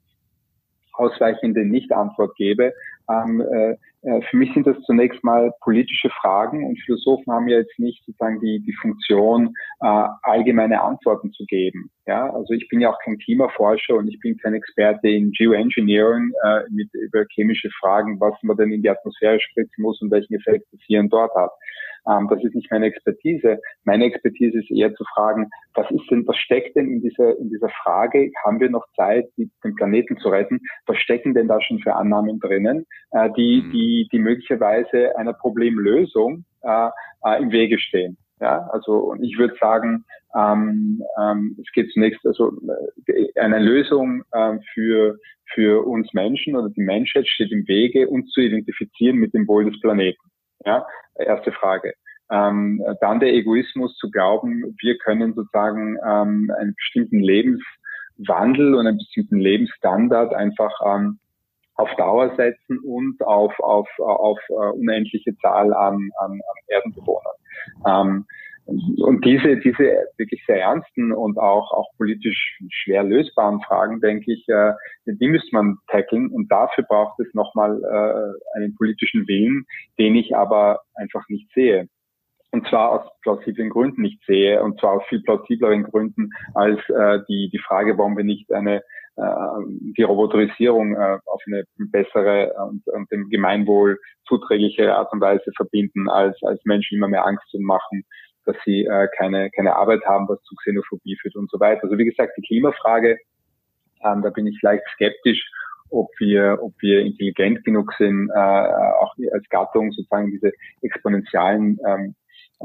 ausweichende 0.93 1.65
Nicht-Antwort 1.65 2.35
gebe. 2.35 2.73
Ähm, 3.09 3.41
äh, 3.41 3.75
äh, 4.03 4.21
für 4.29 4.37
mich 4.37 4.53
sind 4.53 4.65
das 4.65 4.79
zunächst 4.81 5.23
mal 5.23 5.51
politische 5.61 6.09
Fragen 6.09 6.65
und 6.65 6.79
Philosophen 6.81 7.31
haben 7.31 7.47
ja 7.47 7.59
jetzt 7.59 7.77
nicht 7.77 8.03
sozusagen 8.05 8.39
die, 8.39 8.59
die 8.59 8.73
Funktion, 8.81 9.53
äh, 9.81 10.07
allgemeine 10.23 10.81
Antworten 10.81 11.31
zu 11.33 11.45
geben. 11.45 11.91
Ja, 12.07 12.29
also 12.33 12.53
ich 12.53 12.67
bin 12.69 12.81
ja 12.81 12.89
auch 12.89 12.99
kein 13.03 13.19
Klimaforscher 13.19 13.95
und 13.95 14.07
ich 14.07 14.19
bin 14.19 14.37
kein 14.37 14.55
Experte 14.55 15.07
in 15.07 15.31
Geoengineering 15.31 16.31
äh, 16.43 16.61
mit 16.69 16.89
über 16.93 17.25
chemische 17.29 17.69
Fragen, 17.79 18.19
was 18.19 18.33
man 18.41 18.57
denn 18.57 18.71
in 18.71 18.81
die 18.81 18.89
Atmosphäre 18.89 19.39
spritzen 19.39 19.83
muss 19.83 20.01
und 20.01 20.11
welchen 20.11 20.33
Effekt 20.33 20.65
das 20.71 20.81
hier 20.85 20.99
und 20.99 21.13
dort 21.13 21.33
hat. 21.35 21.51
Ähm, 22.09 22.27
das 22.29 22.43
ist 22.43 22.55
nicht 22.55 22.71
meine 22.71 22.85
Expertise. 22.85 23.59
Meine 23.83 24.05
Expertise 24.05 24.59
ist 24.59 24.71
eher 24.71 24.93
zu 24.95 25.03
fragen, 25.13 25.49
was 25.73 25.89
ist 25.91 26.09
denn, 26.09 26.25
was 26.27 26.37
steckt 26.37 26.75
denn 26.75 26.87
in 26.87 27.01
dieser, 27.01 27.37
in 27.37 27.49
dieser 27.49 27.69
Frage? 27.69 28.31
Haben 28.45 28.59
wir 28.59 28.69
noch 28.69 28.85
Zeit, 28.95 29.29
den 29.37 29.75
Planeten 29.75 30.17
zu 30.17 30.29
retten? 30.29 30.59
Was 30.85 30.97
stecken 30.97 31.33
denn 31.33 31.47
da 31.47 31.61
schon 31.61 31.79
für 31.79 31.95
Annahmen 31.95 32.39
drinnen, 32.39 32.85
äh, 33.11 33.29
die, 33.37 33.63
mhm. 33.65 33.71
die, 33.71 34.09
die 34.11 34.19
möglicherweise 34.19 35.17
einer 35.17 35.33
Problemlösung 35.33 36.45
äh, 36.63 36.89
äh, 37.25 37.41
im 37.41 37.51
Wege 37.51 37.79
stehen? 37.79 38.17
Ja, 38.39 38.67
also 38.71 38.93
und 38.93 39.23
ich 39.23 39.37
würde 39.37 39.55
sagen, 39.59 40.03
ähm, 40.35 41.03
ähm, 41.21 41.55
es 41.61 41.71
geht 41.73 41.91
zunächst 41.91 42.25
also 42.25 42.51
äh, 43.05 43.39
eine 43.39 43.59
Lösung 43.59 44.23
äh, 44.31 44.57
für 44.73 45.19
für 45.53 45.85
uns 45.85 46.13
Menschen 46.13 46.55
oder 46.55 46.69
die 46.69 46.81
Menschheit 46.81 47.27
steht 47.27 47.51
im 47.51 47.67
Wege, 47.67 48.07
uns 48.07 48.31
zu 48.31 48.41
identifizieren 48.41 49.17
mit 49.17 49.33
dem 49.33 49.47
Wohl 49.47 49.69
des 49.69 49.79
Planeten. 49.81 50.21
Ja, 50.65 50.85
erste 51.15 51.51
Frage. 51.51 51.93
Ähm, 52.31 52.83
dann 53.01 53.19
der 53.19 53.33
Egoismus 53.33 53.95
zu 53.97 54.09
glauben, 54.09 54.75
wir 54.79 54.97
können 54.97 55.33
sozusagen 55.33 55.97
ähm, 56.05 56.51
einen 56.57 56.75
bestimmten 56.75 57.19
Lebenswandel 57.19 58.75
und 58.75 58.87
einen 58.87 58.97
bestimmten 58.97 59.37
Lebensstandard 59.37 60.33
einfach 60.33 60.71
ähm, 60.85 61.19
auf 61.75 61.93
Dauer 61.95 62.33
setzen 62.35 62.79
und 62.79 63.21
auf, 63.23 63.59
auf, 63.59 63.87
auf 63.99 64.39
uh, 64.49 64.71
unendliche 64.71 65.35
Zahl 65.37 65.73
an, 65.73 66.09
an, 66.19 66.31
an 66.31 66.39
Erdenbewohnern. 66.67 67.33
Ähm, 67.87 68.25
und 68.65 69.25
diese, 69.25 69.57
diese 69.57 70.05
wirklich 70.17 70.43
sehr 70.45 70.61
ernsten 70.61 71.11
und 71.11 71.37
auch, 71.37 71.71
auch 71.71 71.89
politisch 71.97 72.59
schwer 72.69 73.03
lösbaren 73.03 73.61
Fragen, 73.61 73.99
denke 74.01 74.31
ich, 74.31 74.47
äh, 74.47 74.73
die 75.05 75.27
müsste 75.27 75.49
man 75.51 75.77
tackeln. 75.87 76.29
Und 76.29 76.51
dafür 76.51 76.85
braucht 76.87 77.19
es 77.19 77.33
nochmal 77.33 77.81
äh, 77.83 78.57
einen 78.57 78.75
politischen 78.75 79.27
Willen, 79.27 79.65
den 79.97 80.15
ich 80.15 80.35
aber 80.35 80.81
einfach 80.95 81.27
nicht 81.27 81.51
sehe. 81.53 81.87
Und 82.51 82.67
zwar 82.67 82.91
aus 82.91 83.11
plausiblen 83.21 83.69
Gründen 83.69 84.01
nicht 84.01 84.23
sehe. 84.25 84.61
Und 84.61 84.79
zwar 84.79 84.93
aus 84.93 85.03
viel 85.07 85.21
plausibleren 85.23 85.83
Gründen 85.83 86.29
als 86.53 86.79
äh, 86.89 87.19
die, 87.27 87.49
die 87.51 87.59
Frage, 87.59 87.97
warum 87.97 88.17
wir 88.17 88.25
nicht 88.25 88.51
eine 88.51 88.83
äh, 89.17 89.91
die 89.97 90.03
Roboterisierung 90.03 90.95
äh, 90.95 91.17
auf 91.25 91.41
eine 91.47 91.63
bessere 91.77 92.53
und, 92.69 92.87
und 92.87 93.11
dem 93.11 93.29
Gemeinwohl 93.29 93.99
zuträgliche 94.27 94.95
Art 94.95 95.11
und 95.11 95.19
Weise 95.19 95.51
verbinden, 95.55 96.09
als, 96.09 96.37
als 96.43 96.63
Menschen 96.63 96.97
immer 96.97 97.09
mehr 97.09 97.25
Angst 97.25 97.47
zu 97.49 97.59
machen 97.59 98.05
dass 98.45 98.55
sie 98.65 98.85
äh, 98.85 99.07
keine, 99.17 99.49
keine 99.51 99.75
Arbeit 99.75 100.03
haben, 100.05 100.27
was 100.27 100.41
zu 100.43 100.55
Xenophobie 100.55 101.17
führt 101.21 101.35
und 101.35 101.49
so 101.49 101.59
weiter. 101.59 101.83
Also 101.83 101.97
wie 101.97 102.05
gesagt, 102.05 102.33
die 102.37 102.41
Klimafrage, 102.41 103.17
ähm, 104.03 104.21
da 104.21 104.29
bin 104.29 104.47
ich 104.47 104.61
leicht 104.61 104.83
skeptisch 104.93 105.43
ob 105.91 106.09
wir, 106.19 106.57
ob 106.61 106.73
wir 106.79 107.01
intelligent 107.01 107.63
genug 107.63 107.93
sind, 107.97 108.29
äh, 108.33 108.39
auch 108.39 109.13
als 109.33 109.47
Gattung 109.49 109.91
sozusagen 109.91 110.31
diese 110.31 110.51
exponentiellen 110.81 111.77
ähm, 111.85 112.15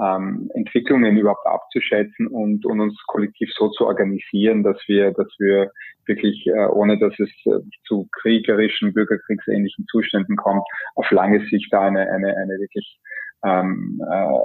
ähm, 0.00 0.50
Entwicklungen 0.54 1.16
überhaupt 1.16 1.46
abzuschätzen 1.46 2.28
und, 2.28 2.64
und 2.66 2.80
uns 2.80 3.02
kollektiv 3.06 3.50
so 3.54 3.70
zu 3.70 3.86
organisieren, 3.86 4.62
dass 4.62 4.76
wir, 4.86 5.12
dass 5.12 5.28
wir 5.38 5.72
wirklich, 6.06 6.46
äh, 6.46 6.66
ohne 6.66 6.98
dass 6.98 7.18
es 7.18 7.30
äh, 7.46 7.60
zu 7.86 8.08
kriegerischen, 8.20 8.92
bürgerkriegsähnlichen 8.92 9.86
Zuständen 9.90 10.36
kommt, 10.36 10.64
auf 10.94 11.10
lange 11.10 11.40
Sicht 11.46 11.72
da 11.72 11.86
eine, 11.86 12.08
eine, 12.10 12.36
eine 12.36 12.58
wirklich 12.60 12.98
ähm, 13.44 14.00
äh, 14.08 14.38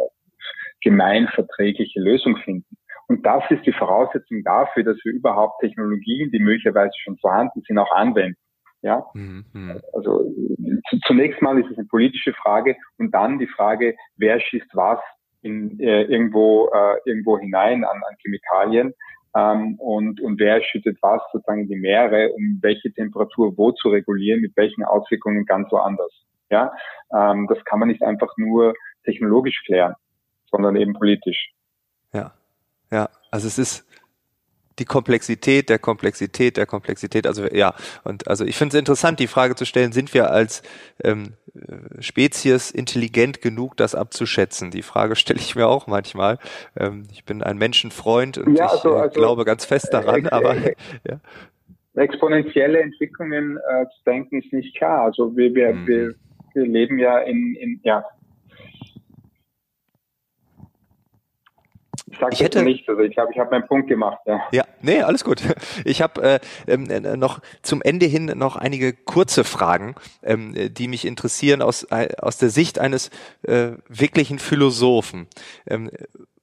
gemeinverträgliche 0.82 2.00
Lösung 2.00 2.38
finden. 2.38 2.78
Und 3.08 3.26
das 3.26 3.44
ist 3.50 3.65
die 3.65 3.74
Voraussetzung 3.74 4.41
dafür, 4.44 4.84
dass 4.84 4.98
wir 5.04 5.13
überhaupt 5.13 5.60
Technologien, 5.60 6.32
die 6.32 6.39
möglicherweise 6.39 6.94
schon 7.04 7.17
vorhanden 7.17 7.62
sind, 7.67 7.78
auch 7.78 7.91
anwenden. 7.91 8.38
Ja, 8.84 9.06
mhm. 9.13 9.46
also 9.94 10.34
zunächst 11.06 11.39
mal 11.41 11.60
ist 11.60 11.70
es 11.70 11.78
eine 11.78 11.88
politische 11.88 12.34
Frage 12.34 12.76
und 12.98 13.13
dann 13.13 13.38
die 13.38 13.48
Frage, 13.48 13.96
wer 14.17 14.39
schießt 14.39 14.72
was 14.74 15.00
in, 15.41 15.80
äh, 15.80 16.04
irgendwo, 16.04 16.70
äh, 16.74 16.98
irgendwo 17.06 17.38
hinein 17.38 17.84
an, 17.84 17.98
an 17.98 18.15
Chemikalien 18.24 18.94
ähm, 19.36 19.76
und, 19.78 20.20
und 20.22 20.39
wer 20.39 20.63
schüttet 20.63 20.98
was 21.02 21.22
sozusagen 21.32 21.62
in 21.62 21.67
die 21.67 21.76
Meere, 21.76 22.32
um 22.34 22.60
welche 22.62 22.91
Temperatur 22.91 23.56
wo 23.56 23.72
zu 23.72 23.89
regulieren, 23.89 24.41
mit 24.41 24.56
welchen 24.56 24.84
Auswirkungen 24.84 25.46
ganz 25.46 25.72
woanders. 25.72 26.12
Ja, 26.50 26.74
ähm, 27.13 27.48
das 27.48 27.63
kann 27.65 27.80
man 27.80 27.88
nicht 27.88 28.02
einfach 28.02 28.34
nur 28.38 28.74
technologisch 29.06 29.62
klären, 29.65 29.96
sondern 30.52 30.76
eben 30.76 30.94
politisch. 30.94 31.54
Ja, 32.14 32.34
ja, 32.92 33.10
also 33.32 33.48
es 33.48 33.58
ist 33.58 33.86
die 34.80 34.86
Komplexität 34.86 35.70
der 35.70 35.80
Komplexität 35.80 36.58
der 36.58 36.66
Komplexität. 36.66 37.28
Also 37.28 37.46
ja, 37.46 37.74
und 38.04 38.28
also 38.28 38.46
ich 38.46 38.58
finde 38.58 38.76
es 38.76 38.80
interessant, 38.80 39.20
die 39.20 39.28
Frage 39.28 39.56
zu 39.56 39.66
stellen, 39.66 39.92
sind 39.92 40.14
wir 40.14 40.32
als 40.32 40.64
ähm, 41.04 41.34
Spezies 42.00 42.72
intelligent 42.72 43.42
genug, 43.42 43.78
das 43.78 43.96
abzuschätzen? 43.96 44.72
Die 44.72 44.82
Frage 44.82 45.16
stelle 45.16 45.40
ich 45.40 45.56
mir 45.56 45.68
auch 45.68 45.88
manchmal. 45.88 46.40
Ähm, 46.78 47.08
ich 47.12 47.26
bin 47.26 47.44
ein 47.44 47.58
Menschenfreund 47.58 48.38
und 48.38 48.58
ja, 48.58 48.68
also, 48.68 48.90
ich 48.90 48.96
äh, 48.96 49.02
also, 49.02 49.20
glaube 49.20 49.46
ganz 49.46 49.66
fest 49.66 49.90
daran, 49.92 50.26
äh, 50.26 50.30
aber 50.30 50.56
äh, 50.56 50.76
ja. 51.08 51.20
Exponentielle 51.94 52.80
Entwicklungen 52.82 53.58
äh, 53.58 53.86
zu 53.86 54.04
denken 54.06 54.42
ist 54.42 54.54
nicht 54.54 54.76
klar. 54.78 55.04
Also 55.04 55.36
wir, 55.36 55.54
wir, 55.54 55.74
mhm. 55.74 55.88
wir, 55.88 56.16
wir 56.54 56.66
leben 56.66 56.98
ja 56.98 57.20
in, 57.20 57.56
in 57.56 57.82
ja, 57.84 58.06
Ich 62.12 62.19
sage 62.19 62.36
hätte 62.36 62.63
nicht, 62.63 62.88
also 62.89 63.02
ich 63.02 63.13
glaube, 63.13 63.32
ich 63.32 63.39
habe 63.39 63.52
meinen 63.52 63.67
Punkt 63.67 63.88
gemacht. 63.88 64.19
Ja, 64.26 64.41
ja 64.52 64.63
nee, 64.82 65.02
alles 65.02 65.24
gut. 65.24 65.41
Ich 65.86 66.02
habe 66.02 66.21
äh, 66.21 66.39
ähm, 66.67 66.89
äh, 66.89 67.17
noch 67.17 67.39
zum 67.62 67.82
Ende 67.82 68.06
hin 68.06 68.26
noch 68.36 68.56
einige 68.56 68.93
kurze 68.93 69.43
Fragen, 69.43 69.95
ähm, 70.21 70.54
die 70.74 70.88
mich 70.88 71.06
interessieren 71.06 71.62
aus, 71.62 71.84
äh, 71.84 72.10
aus 72.19 72.38
der 72.38 72.50
Sicht 72.50 72.80
eines 72.80 73.10
äh, 73.43 73.71
wirklichen 73.88 74.39
Philosophen. 74.39 75.28
Ähm, 75.67 75.89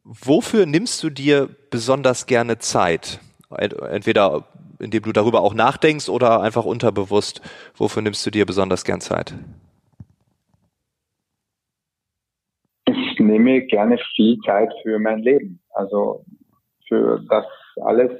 wofür 0.04 0.66
nimmst 0.66 1.02
du 1.02 1.10
dir 1.10 1.48
besonders 1.70 2.26
gerne 2.26 2.58
Zeit? 2.58 3.20
Entweder 3.50 4.44
indem 4.80 5.02
du 5.02 5.12
darüber 5.12 5.42
auch 5.42 5.54
nachdenkst 5.54 6.08
oder 6.08 6.40
einfach 6.40 6.64
unterbewusst. 6.64 7.40
Wofür 7.76 8.02
nimmst 8.02 8.24
du 8.24 8.30
dir 8.30 8.46
besonders 8.46 8.84
gern 8.84 9.00
Zeit? 9.00 9.34
Nehme 13.28 13.62
gerne 13.62 13.98
viel 14.14 14.38
Zeit 14.40 14.72
für 14.82 14.98
mein 14.98 15.20
Leben. 15.20 15.60
Also 15.74 16.24
für 16.88 17.24
das 17.28 17.44
alles, 17.82 18.10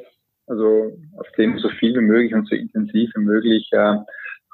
also 0.47 0.92
auf 1.18 1.27
dem 1.37 1.59
so 1.59 1.68
viel 1.71 1.94
wie 1.94 2.05
möglich 2.05 2.35
und 2.35 2.49
so 2.49 2.55
intensiv 2.55 3.11
wie 3.14 3.25
möglich 3.25 3.68
äh, 3.73 3.97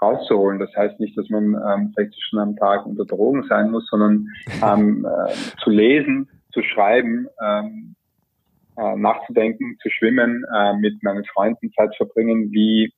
rauszuholen. 0.01 0.59
Das 0.59 0.75
heißt 0.77 0.99
nicht, 1.01 1.17
dass 1.19 1.29
man 1.29 1.55
ähm, 1.55 1.93
60 1.97 2.25
Stunden 2.25 2.51
am 2.51 2.57
Tag 2.57 2.87
unter 2.87 3.05
Drogen 3.05 3.45
sein 3.49 3.71
muss, 3.71 3.87
sondern 3.89 4.29
ähm, 4.63 5.07
äh, 5.07 5.33
zu 5.63 5.71
lesen, 5.71 6.29
zu 6.53 6.63
schreiben, 6.63 7.27
ähm, 7.43 7.95
äh, 8.77 8.97
nachzudenken, 8.97 9.77
zu 9.83 9.91
schwimmen, 9.91 10.45
äh, 10.55 10.75
mit 10.75 11.03
meinen 11.03 11.25
Freunden 11.27 11.73
Zeit 11.73 11.95
verbringen, 11.97 12.51
wie 12.53 12.93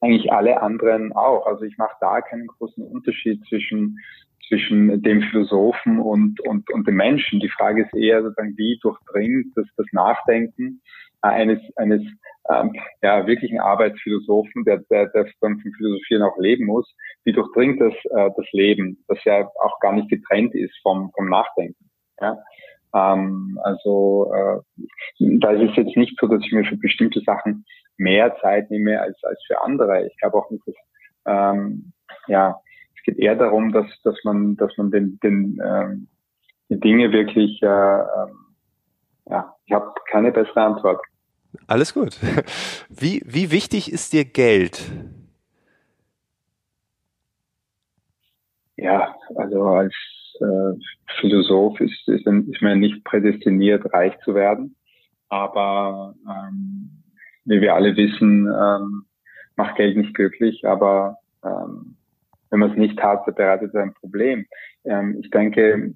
eigentlich 0.00 0.32
alle 0.32 0.60
anderen 0.60 1.12
auch. 1.12 1.46
Also 1.46 1.64
ich 1.64 1.76
mache 1.78 1.96
da 2.00 2.20
keinen 2.20 2.46
großen 2.46 2.84
Unterschied 2.84 3.42
zwischen 3.48 3.98
zwischen 4.48 5.02
dem 5.02 5.22
Philosophen 5.22 5.98
und, 5.98 6.40
und, 6.40 6.70
und 6.70 6.86
dem 6.86 6.96
Menschen. 6.96 7.40
Die 7.40 7.48
Frage 7.48 7.82
ist 7.82 7.94
eher 7.94 8.22
sozusagen, 8.22 8.56
wie 8.56 8.78
durchdringt 8.82 9.46
das, 9.56 9.66
das 9.76 9.86
Nachdenken 9.92 10.80
eines, 11.22 11.60
eines 11.76 12.02
ähm, 12.50 12.74
ja, 13.02 13.26
wirklichen 13.26 13.60
Arbeitsphilosophen, 13.60 14.64
der, 14.64 14.78
der, 14.90 15.06
der 15.08 15.26
von 15.40 15.58
Philosophieren 15.58 16.22
auch 16.22 16.36
leben 16.38 16.66
muss, 16.66 16.94
wie 17.24 17.32
durchdringt 17.32 17.80
das 17.80 17.94
äh, 18.10 18.30
das 18.36 18.46
Leben, 18.52 19.02
das 19.08 19.22
ja 19.24 19.48
auch 19.62 19.80
gar 19.80 19.92
nicht 19.92 20.10
getrennt 20.10 20.54
ist 20.54 20.76
vom, 20.82 21.10
vom 21.16 21.28
Nachdenken. 21.28 21.90
Ja? 22.20 22.38
Ähm, 22.94 23.58
also 23.62 24.32
äh, 24.34 24.60
da 25.40 25.52
ist 25.52 25.70
es 25.70 25.76
jetzt 25.76 25.96
nicht 25.96 26.18
so, 26.20 26.26
dass 26.26 26.44
ich 26.44 26.52
mir 26.52 26.64
für 26.64 26.76
bestimmte 26.76 27.20
Sachen 27.20 27.64
mehr 27.96 28.36
Zeit 28.40 28.70
nehme 28.70 29.00
als, 29.00 29.22
als 29.24 29.42
für 29.46 29.62
andere. 29.62 30.06
Ich 30.06 30.16
glaube 30.18 30.36
auch 30.36 30.50
nicht, 30.50 30.66
dass 30.66 30.74
ähm, 31.26 31.92
ja, 32.26 32.60
geht 33.04 33.18
eher 33.18 33.36
darum, 33.36 33.72
dass, 33.72 33.86
dass 34.02 34.16
man, 34.24 34.56
dass 34.56 34.76
man 34.76 34.90
den, 34.90 35.18
den, 35.22 35.60
ähm, 35.64 36.08
die 36.68 36.80
Dinge 36.80 37.12
wirklich, 37.12 37.62
äh, 37.62 37.66
ähm, 37.66 38.38
ja, 39.26 39.54
ich 39.66 39.72
habe 39.72 39.92
keine 40.10 40.32
bessere 40.32 40.62
Antwort. 40.62 41.00
Alles 41.66 41.94
gut. 41.94 42.18
Wie, 42.88 43.22
wie 43.24 43.50
wichtig 43.50 43.92
ist 43.92 44.12
dir 44.12 44.24
Geld? 44.24 44.90
Ja, 48.76 49.14
also 49.36 49.62
als 49.64 49.94
äh, 50.40 50.72
Philosoph 51.20 51.80
ist, 51.80 52.08
ist, 52.08 52.26
ist 52.26 52.62
man 52.62 52.80
nicht 52.80 53.04
prädestiniert, 53.04 53.92
reich 53.92 54.14
zu 54.24 54.34
werden. 54.34 54.76
Aber 55.28 56.14
ähm, 56.28 57.02
wie 57.44 57.60
wir 57.60 57.74
alle 57.74 57.96
wissen, 57.96 58.46
ähm, 58.46 59.04
macht 59.56 59.76
Geld 59.76 59.96
nicht 59.96 60.14
glücklich, 60.14 60.66
aber 60.66 61.18
ähm, 61.44 61.96
wenn 62.54 62.60
man 62.60 62.70
es 62.70 62.76
nicht 62.76 63.02
hat, 63.02 63.26
bereitet 63.26 63.70
es 63.70 63.74
ein 63.74 63.94
Problem. 63.94 64.46
Ähm, 64.84 65.18
ich 65.20 65.28
denke, 65.30 65.92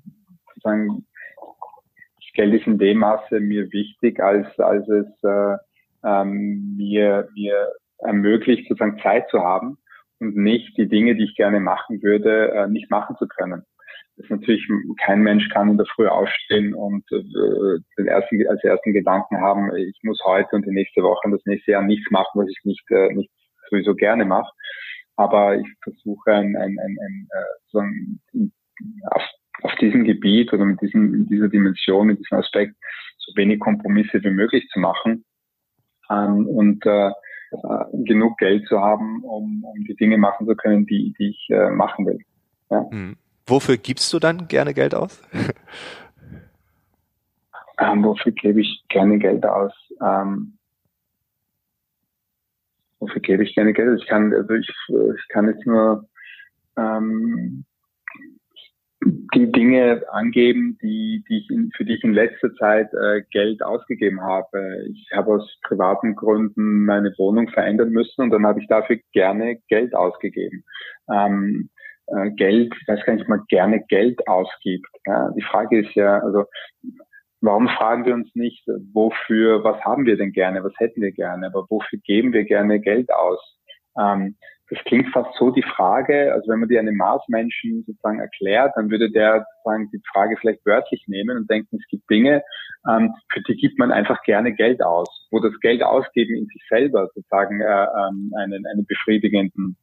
sozusagen, 0.49 1.07
das 1.37 2.33
Geld 2.35 2.53
ist 2.53 2.67
in 2.67 2.79
dem 2.79 2.99
Maße 2.99 3.39
mir 3.39 3.71
wichtig, 3.71 4.19
als, 4.19 4.47
als 4.59 4.89
es 4.89 5.07
äh, 5.23 5.57
ähm, 6.05 6.75
mir, 6.77 7.29
mir 7.35 7.73
ermöglicht, 7.99 8.69
sozusagen 8.69 8.99
Zeit 8.99 9.29
zu 9.31 9.39
haben 9.39 9.79
und 10.19 10.35
nicht 10.35 10.77
die 10.77 10.89
Dinge, 10.89 11.15
die 11.15 11.27
ich 11.27 11.37
gerne 11.37 11.61
machen 11.61 12.03
würde, 12.03 12.51
äh, 12.51 12.67
nicht 12.67 12.91
machen 12.91 13.15
zu 13.21 13.29
können. 13.29 13.63
Das 14.17 14.25
ist 14.25 14.31
natürlich, 14.31 14.67
kein 15.01 15.21
Mensch 15.21 15.49
kann 15.51 15.71
in 15.71 15.77
der 15.77 15.87
Früh 15.87 16.09
aufstehen 16.09 16.75
und 16.75 17.05
äh, 17.13 17.23
den 17.99 18.09
ersten, 18.09 18.45
als 18.49 18.65
ersten 18.65 18.93
Gedanken 18.93 19.41
haben, 19.41 19.73
ich 19.77 20.01
muss 20.03 20.21
heute 20.25 20.57
und 20.57 20.67
die 20.67 20.73
nächste 20.73 21.05
Woche 21.05 21.21
und 21.25 21.31
das 21.31 21.47
nächste 21.47 21.71
Jahr 21.71 21.83
nichts 21.83 22.11
machen, 22.11 22.41
was 22.41 22.49
ich 22.49 22.59
nicht, 22.65 22.85
äh, 22.91 23.15
nicht 23.15 23.31
sowieso 23.71 23.95
gerne 23.95 24.25
mache 24.25 24.51
aber 25.19 25.57
ich 25.57 25.67
versuche 25.83 26.33
ein, 26.33 26.57
ein, 26.57 26.79
ein, 26.79 26.97
ein 27.01 27.29
äh, 27.31 27.45
so 27.67 27.81
ein, 27.81 28.21
auf, 29.11 29.23
auf 29.63 29.75
diesem 29.81 30.05
Gebiet 30.05 30.53
oder 30.53 30.65
mit 30.65 30.81
diesem, 30.81 31.13
in 31.13 31.27
dieser 31.27 31.49
Dimension, 31.49 32.07
mit 32.07 32.21
diesem 32.21 32.39
Aspekt 32.39 32.77
so 33.19 33.33
wenig 33.35 33.59
Kompromisse 33.59 34.23
wie 34.23 34.31
möglich 34.31 34.69
zu 34.73 34.79
machen 34.79 35.25
ähm, 36.09 36.47
und 36.47 36.87
äh, 36.87 37.09
äh, 37.09 37.13
genug 38.05 38.39
Geld 38.39 38.69
zu 38.69 38.81
haben, 38.81 39.25
um, 39.25 39.65
um 39.65 39.85
die 39.85 39.97
Dinge 39.97 40.19
machen 40.19 40.47
zu 40.47 40.55
können, 40.55 40.87
die, 40.87 41.13
die 41.19 41.31
ich 41.31 41.49
äh, 41.51 41.71
machen 41.71 42.07
will. 42.07 42.21
Ja. 42.71 42.89
Hm. 42.89 43.17
Wofür 43.47 43.77
gibst 43.77 44.13
du 44.13 44.21
dann 44.21 44.47
gerne 44.47 44.73
Geld 44.73 44.95
aus? 44.95 45.21
ähm, 47.81 48.05
wofür 48.05 48.31
gebe 48.31 48.61
ich 48.61 48.85
gerne 48.89 49.19
Geld 49.19 49.45
aus? 49.45 49.73
Ähm, 50.01 50.58
wofür 53.01 53.21
gebe 53.21 53.45
ich 53.45 53.55
gerne 53.55 53.73
Geld? 53.73 54.01
Ich 54.01 54.09
kann, 54.09 54.33
also 54.35 54.55
ich, 54.55 54.69
ich 54.69 55.29
kann 55.29 55.49
jetzt 55.49 55.67
nur 55.67 56.09
ähm, 56.77 57.65
die 59.35 59.51
Dinge 59.53 60.03
angeben, 60.11 60.79
die, 60.83 61.25
die 61.29 61.39
ich 61.39 61.51
in, 61.51 61.71
für 61.77 61.85
die 61.85 61.95
ich 61.95 62.05
in 62.05 62.13
letzter 62.13 62.53
Zeit 62.55 62.93
äh, 62.95 63.23
Geld 63.31 63.63
ausgegeben 63.63 64.21
habe. 64.21 64.85
Ich 64.91 65.09
habe 65.15 65.35
aus 65.35 65.59
privaten 65.63 66.17
Gründen 66.17 66.85
meine 66.85 67.15
Wohnung 67.17 67.49
verändern 67.49 67.91
müssen 67.91 68.23
und 68.23 68.31
dann 68.31 68.47
habe 68.47 68.61
ich 68.61 68.67
dafür 68.69 68.99
gerne 69.13 69.59
Geld 69.69 69.95
ausgegeben. 69.95 70.65
Ähm, 71.11 71.71
äh, 72.09 72.31
Geld, 72.33 72.75
ich 72.81 72.89
weiß 72.89 73.05
gar 73.05 73.15
nicht, 73.15 73.29
man 73.29 73.45
gerne 73.49 73.85
Geld 73.89 74.27
ausgibt. 74.27 74.89
Ja? 75.07 75.31
Die 75.37 75.43
Frage 75.43 75.81
ist 75.81 75.95
ja, 75.95 76.19
also 76.19 76.45
Warum 77.41 77.69
fragen 77.69 78.05
wir 78.05 78.15
uns 78.15 78.35
nicht, 78.35 78.67
wofür, 78.93 79.63
was 79.63 79.81
haben 79.83 80.07
wir 80.07 80.17
denn 80.17 80.33
gerne, 80.33 80.65
was 80.65 80.75
hätten 80.79 81.01
wir 81.01 81.13
gerne, 81.13 81.47
aber 81.47 81.67
wofür 81.69 81.99
geben 82.01 82.33
wir 82.33 82.45
gerne 82.45 82.81
Geld 82.81 83.13
aus? 83.13 83.39
Ähm, 83.99 84.37
das 84.71 84.79
klingt 84.85 85.09
fast 85.13 85.31
so 85.39 85.51
die 85.51 85.63
Frage, 85.63 86.33
also 86.33 86.51
wenn 86.51 86.61
man 86.61 86.69
die 86.69 86.79
einem 86.79 86.97
Marsmenschen 86.97 87.85
sozusagen 87.87 88.21
erklärt, 88.21 88.73
dann 88.77 88.91
würde 88.91 89.11
der 89.11 89.47
sozusagen 89.57 89.91
die 89.91 90.03
Frage 90.13 90.37
vielleicht 90.39 90.65
wörtlich 90.67 91.05
nehmen 91.07 91.39
und 91.39 91.51
denken, 91.51 91.79
es 91.81 91.89
gibt 91.89 92.09
Dinge, 92.11 92.43
ähm, 92.89 93.15
für 93.33 93.41
die 93.43 93.57
gibt 93.57 93.79
man 93.79 93.93
einfach 93.93 94.23
gerne 94.25 94.53
Geld 94.53 94.83
aus, 94.83 95.09
wo 95.31 95.41
das 95.41 95.59
Geld 95.61 95.83
ausgeben 95.83 96.35
in 96.35 96.47
sich 96.47 96.63
selber 96.69 97.09
sozusagen 97.15 97.61
äh, 97.61 97.85
ähm, 97.85 98.33
einen, 98.37 98.67
einen 98.67 98.85
befriedigenden 98.87 99.77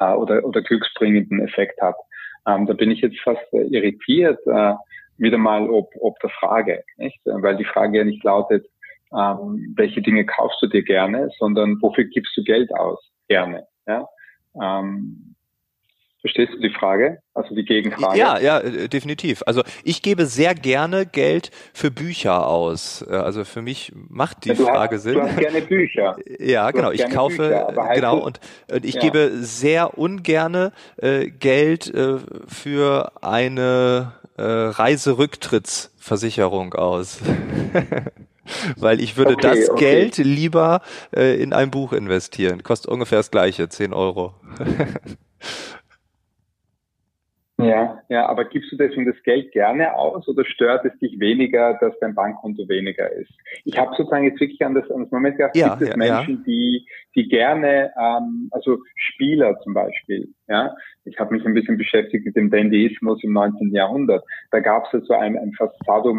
äh, 0.00 0.12
oder, 0.12 0.44
oder 0.44 0.62
glücksbringenden 0.62 1.40
Effekt 1.40 1.80
hat. 1.82 1.96
Ähm, 2.46 2.66
da 2.66 2.72
bin 2.72 2.90
ich 2.90 3.00
jetzt 3.00 3.20
fast 3.20 3.52
äh, 3.52 3.64
irritiert, 3.64 4.38
äh, 4.46 4.74
wieder 5.18 5.38
mal 5.38 5.68
ob, 5.68 5.90
ob 6.00 6.18
der 6.20 6.30
Frage, 6.30 6.84
nicht? 6.96 7.20
Weil 7.24 7.56
die 7.56 7.64
Frage 7.64 7.98
ja 7.98 8.04
nicht 8.04 8.24
lautet, 8.24 8.66
ähm, 9.12 9.74
welche 9.76 10.02
Dinge 10.02 10.26
kaufst 10.26 10.60
du 10.62 10.66
dir 10.66 10.82
gerne, 10.82 11.30
sondern 11.38 11.80
wofür 11.80 12.04
gibst 12.04 12.36
du 12.36 12.44
Geld 12.44 12.74
aus 12.74 13.00
gerne. 13.28 13.66
Ja? 13.86 14.08
Ähm, 14.60 15.36
Verstehst 16.26 16.54
du 16.54 16.58
die 16.58 16.74
Frage? 16.74 17.18
Also 17.34 17.54
die 17.54 17.64
Gegenfrage? 17.64 18.18
Ja, 18.18 18.40
ja, 18.40 18.58
äh, 18.58 18.88
definitiv. 18.88 19.44
Also 19.46 19.62
ich 19.84 20.02
gebe 20.02 20.26
sehr 20.26 20.56
gerne 20.56 21.06
Geld 21.06 21.52
für 21.72 21.92
Bücher 21.92 22.48
aus. 22.48 23.06
Äh, 23.08 23.14
also 23.14 23.44
für 23.44 23.62
mich 23.62 23.92
macht 23.94 24.44
die 24.44 24.48
ja, 24.48 24.56
Frage 24.56 24.96
hast, 24.96 25.02
Sinn. 25.04 25.14
Du 25.14 25.22
hast 25.22 25.38
gerne 25.38 25.60
Bücher. 25.60 26.16
Ja, 26.40 26.66
du 26.72 26.78
genau. 26.78 26.90
Ich 26.90 27.08
kaufe 27.10 27.68
Bücher, 27.68 27.94
genau 27.94 28.18
und, 28.18 28.40
und 28.72 28.84
ich 28.84 28.96
ja. 28.96 29.02
gebe 29.02 29.30
sehr 29.34 29.96
ungerne 29.98 30.72
äh, 30.96 31.30
Geld 31.30 31.94
äh, 31.94 32.18
für 32.48 33.12
eine 33.22 34.12
äh, 34.36 34.42
Reiserücktrittsversicherung 34.42 36.74
aus. 36.74 37.18
Weil 38.76 39.00
ich 39.00 39.16
würde 39.16 39.34
okay, 39.34 39.60
das 39.60 39.70
okay. 39.70 39.80
Geld 39.80 40.18
lieber 40.18 40.82
äh, 41.14 41.42
in 41.42 41.52
ein 41.52 41.72
Buch 41.72 41.92
investieren. 41.92 42.62
Kostet 42.62 42.88
ungefähr 42.90 43.18
das 43.18 43.32
gleiche, 43.32 43.68
10 43.68 43.92
Euro. 43.92 44.34
Ja, 47.58 48.02
ja, 48.10 48.26
aber 48.28 48.44
gibst 48.44 48.70
du 48.70 48.76
deswegen 48.76 49.06
das 49.06 49.22
Geld 49.22 49.50
gerne 49.52 49.94
aus 49.94 50.28
oder 50.28 50.44
stört 50.44 50.84
es 50.84 50.98
dich 50.98 51.18
weniger, 51.18 51.78
dass 51.80 51.98
dein 52.00 52.14
Bankkonto 52.14 52.68
weniger 52.68 53.10
ist? 53.10 53.32
Ich 53.64 53.78
habe 53.78 53.94
sozusagen 53.96 54.24
jetzt 54.24 54.40
wirklich 54.40 54.62
an 54.62 54.74
das, 54.74 54.90
an 54.90 55.04
das 55.04 55.10
Moment 55.10 55.38
gedacht, 55.38 55.56
ja, 55.56 55.70
gibt 55.70 55.82
es 55.82 55.88
ja, 55.88 55.96
Menschen, 55.96 56.36
ja. 56.38 56.42
die, 56.46 56.86
die 57.14 57.28
gerne, 57.28 57.92
ähm, 57.98 58.50
also 58.50 58.78
Spieler 58.94 59.58
zum 59.60 59.72
Beispiel, 59.72 60.28
ja, 60.48 60.74
ich 61.06 61.18
habe 61.18 61.34
mich 61.34 61.46
ein 61.46 61.54
bisschen 61.54 61.78
beschäftigt 61.78 62.26
mit 62.26 62.36
dem 62.36 62.50
Dandyismus 62.50 63.22
im 63.22 63.32
19. 63.32 63.72
Jahrhundert. 63.72 64.24
Da 64.50 64.60
gab 64.60 64.92
es 64.92 65.06
so 65.06 65.14
ein, 65.14 65.38
ein 65.38 65.52
fast 65.56 65.74
also 65.86 66.12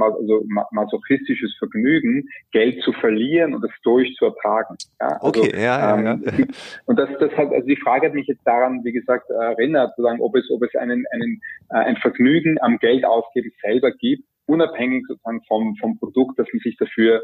masochistisches 0.71 1.55
Vergnügen, 1.59 2.27
Geld 2.51 2.81
zu 2.83 2.93
verlieren 2.93 3.53
und 3.53 3.63
es 3.63 3.71
durch 3.83 4.15
zu 4.15 4.25
ertragen. 4.25 4.75
Ja, 4.99 5.07
also, 5.19 5.41
okay, 5.41 5.51
ja, 5.61 5.97
ähm, 5.97 6.05
ja, 6.05 6.31
ja. 6.31 6.45
Und 6.85 6.97
das, 6.97 7.09
das 7.19 7.31
hat, 7.33 7.51
also 7.51 7.67
die 7.67 7.75
Frage 7.75 8.07
hat 8.07 8.13
mich 8.13 8.27
jetzt 8.27 8.45
daran, 8.45 8.83
wie 8.83 8.93
gesagt, 8.93 9.29
erinnert, 9.29 9.93
zu 9.95 10.03
sagen, 10.03 10.21
ob 10.21 10.35
es, 10.35 10.49
ob 10.49 10.63
es 10.63 10.73
einen, 10.75 11.05
einen, 11.11 11.26
äh, 11.69 11.77
ein 11.77 11.97
Vergnügen 11.97 12.57
am 12.61 12.77
Geld 12.79 13.05
ausgeben 13.05 13.51
selber 13.61 13.91
gibt, 13.91 14.23
unabhängig 14.45 15.05
sozusagen 15.07 15.41
vom, 15.47 15.75
vom 15.77 15.99
Produkt, 15.99 16.39
das 16.39 16.47
man 16.51 16.59
sich 16.61 16.77
dafür 16.77 17.21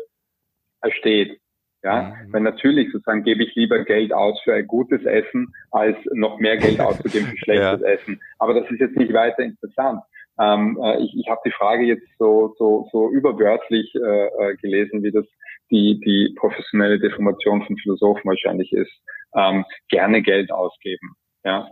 ersteht. 0.82 1.40
Ja, 1.84 2.14
mhm. 2.26 2.34
weil 2.34 2.42
natürlich 2.42 2.92
sozusagen 2.94 3.24
gebe 3.24 3.44
ich 3.44 3.56
lieber 3.56 3.84
Geld 3.84 4.14
aus 4.14 4.40
für 4.44 4.54
ein 4.54 4.68
gutes 4.68 5.04
Essen, 5.04 5.54
als 5.72 5.98
noch 6.14 6.40
mehr 6.40 6.56
Geld 6.58 6.80
auszugeben 6.80 7.28
für 7.28 7.38
schlechtes 7.38 7.82
ja. 7.82 7.88
Essen. 7.88 8.22
Aber 8.40 8.54
das 8.54 8.70
ist 8.72 8.80
jetzt 8.80 8.96
nicht 8.96 9.12
weiter 9.12 9.44
interessant. 9.44 10.02
Ähm, 10.40 10.80
äh, 10.82 11.04
ich 11.04 11.14
ich 11.16 11.30
habe 11.30 11.42
die 11.46 11.52
Frage 11.52 11.84
jetzt 11.84 12.08
so, 12.18 12.56
so, 12.58 12.88
so 12.92 13.12
überwörtlich 13.12 13.94
äh, 13.96 14.00
äh, 14.00 14.56
gelesen, 14.58 15.04
wie 15.04 15.12
das 15.12 15.26
die, 15.72 16.00
die 16.00 16.34
professionelle 16.38 17.00
Deformation 17.00 17.66
von 17.66 17.78
Philosophen 17.78 18.30
wahrscheinlich 18.30 18.72
ist. 18.72 18.92
Ähm, 19.36 19.66
gerne 19.90 20.22
Geld 20.22 20.52
ausgeben. 20.52 21.16
Ja, 21.44 21.70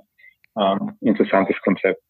ähm, 0.60 0.98
interessantes 1.02 1.60
Konzept. 1.62 2.02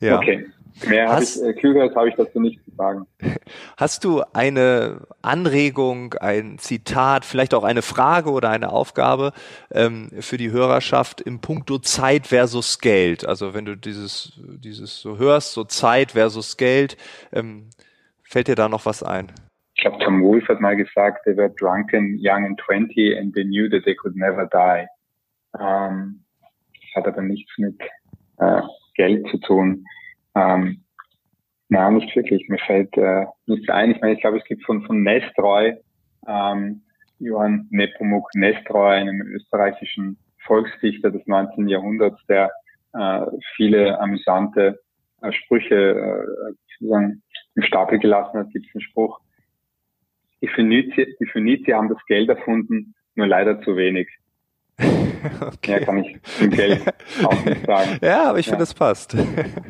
Ja. 0.00 0.18
Okay. 0.18 0.46
Mehr 0.86 1.08
habe 1.08 1.24
ich, 1.24 1.42
äh, 1.42 1.52
Klügeres 1.54 1.94
habe 1.96 2.08
ich 2.08 2.14
dazu 2.14 2.40
nicht 2.40 2.62
zu 2.64 2.70
sagen. 2.76 3.06
Hast 3.76 4.04
du 4.04 4.22
eine 4.32 5.00
Anregung, 5.22 6.14
ein 6.14 6.58
Zitat, 6.58 7.24
vielleicht 7.24 7.54
auch 7.54 7.64
eine 7.64 7.82
Frage 7.82 8.30
oder 8.30 8.50
eine 8.50 8.70
Aufgabe 8.70 9.32
ähm, 9.72 10.10
für 10.20 10.36
die 10.36 10.52
Hörerschaft 10.52 11.20
im 11.20 11.40
Punkto 11.40 11.78
Zeit 11.78 12.28
versus 12.28 12.78
Geld? 12.78 13.26
Also 13.26 13.54
wenn 13.54 13.64
du 13.64 13.76
dieses, 13.76 14.40
dieses 14.62 15.00
so 15.00 15.18
hörst, 15.18 15.52
so 15.52 15.64
Zeit 15.64 16.12
versus 16.12 16.56
Geld, 16.56 16.96
ähm, 17.32 17.70
fällt 18.22 18.48
dir 18.48 18.54
da 18.54 18.68
noch 18.68 18.86
was 18.86 19.02
ein? 19.02 19.32
Ich 19.74 19.82
glaube, 19.82 19.98
Tom 20.04 20.22
Wolfe 20.22 20.48
hat 20.48 20.60
mal 20.60 20.76
gesagt, 20.76 21.24
they 21.24 21.36
were 21.36 21.50
drunken, 21.50 22.18
young 22.20 22.44
and 22.44 22.58
twenty 22.58 23.16
and 23.16 23.34
they 23.34 23.44
knew 23.44 23.68
that 23.68 23.84
they 23.84 23.94
could 23.94 24.16
never 24.16 24.46
die. 24.46 24.86
Ähm, 25.58 26.24
das 26.72 27.04
hat 27.04 27.06
aber 27.06 27.22
nichts 27.22 27.50
mit 27.58 27.80
äh, 28.38 28.60
Geld 28.98 29.26
zu 29.28 29.38
tun. 29.38 29.86
Ähm, 30.34 30.84
na, 31.70 31.90
nicht 31.90 32.14
wirklich. 32.14 32.46
Mir 32.48 32.58
fällt 32.58 32.94
äh, 32.96 33.24
nichts 33.46 33.68
ein. 33.70 33.92
Ich 33.92 34.00
meine, 34.00 34.14
ich 34.14 34.20
glaube, 34.20 34.38
es 34.38 34.44
gibt 34.44 34.64
von, 34.64 34.84
von 34.84 35.02
Nestroy, 35.02 35.74
ähm, 36.26 36.82
Johann 37.18 37.66
Nepomuk 37.70 38.28
Nestroy, 38.34 38.96
einem 38.96 39.22
österreichischen 39.22 40.18
Volksdichter 40.46 41.10
des 41.10 41.26
19. 41.26 41.68
Jahrhunderts, 41.68 42.20
der 42.26 42.50
äh, 42.94 43.20
viele 43.56 44.00
amüsante 44.00 44.80
äh, 45.22 45.32
Sprüche 45.32 45.74
äh, 45.74 46.54
sozusagen 46.78 47.22
im 47.54 47.62
Stapel 47.62 47.98
gelassen 47.98 48.38
hat, 48.38 48.50
gibt 48.52 48.66
es 48.66 48.74
einen 48.74 48.82
Spruch. 48.82 49.20
Die 50.40 50.48
Phönizier, 50.48 51.06
die 51.20 51.26
Phönizier 51.26 51.76
haben 51.76 51.88
das 51.88 52.04
Geld 52.06 52.28
erfunden, 52.28 52.94
nur 53.14 53.26
leider 53.26 53.60
zu 53.62 53.76
wenig. 53.76 54.08
Okay. 54.78 55.70
Mehr 55.70 55.84
kann 55.84 56.04
ich 56.04 56.22
zum 56.22 56.50
Geld 56.50 56.82
auch 57.24 57.44
nicht 57.44 57.66
sagen. 57.66 57.98
Ja, 58.00 58.30
aber 58.30 58.38
ich 58.38 58.46
ja. 58.46 58.50
finde, 58.50 58.62
es 58.62 58.74
passt. 58.74 59.16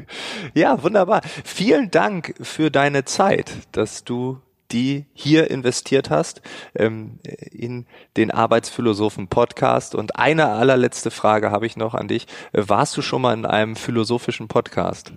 ja, 0.54 0.82
wunderbar. 0.82 1.22
Vielen 1.44 1.90
Dank 1.90 2.34
für 2.40 2.70
deine 2.70 3.04
Zeit, 3.04 3.52
dass 3.72 4.04
du 4.04 4.40
die 4.70 5.06
hier 5.14 5.50
investiert 5.50 6.10
hast 6.10 6.42
ähm, 6.74 7.20
in 7.50 7.86
den 8.18 8.30
Arbeitsphilosophen 8.30 9.28
Podcast. 9.28 9.94
Und 9.94 10.18
eine 10.18 10.48
allerletzte 10.48 11.10
Frage 11.10 11.50
habe 11.50 11.64
ich 11.64 11.78
noch 11.78 11.94
an 11.94 12.08
dich. 12.08 12.26
Warst 12.52 12.94
du 12.96 13.02
schon 13.02 13.22
mal 13.22 13.32
in 13.32 13.46
einem 13.46 13.76
philosophischen 13.76 14.46
Podcast? 14.46 15.12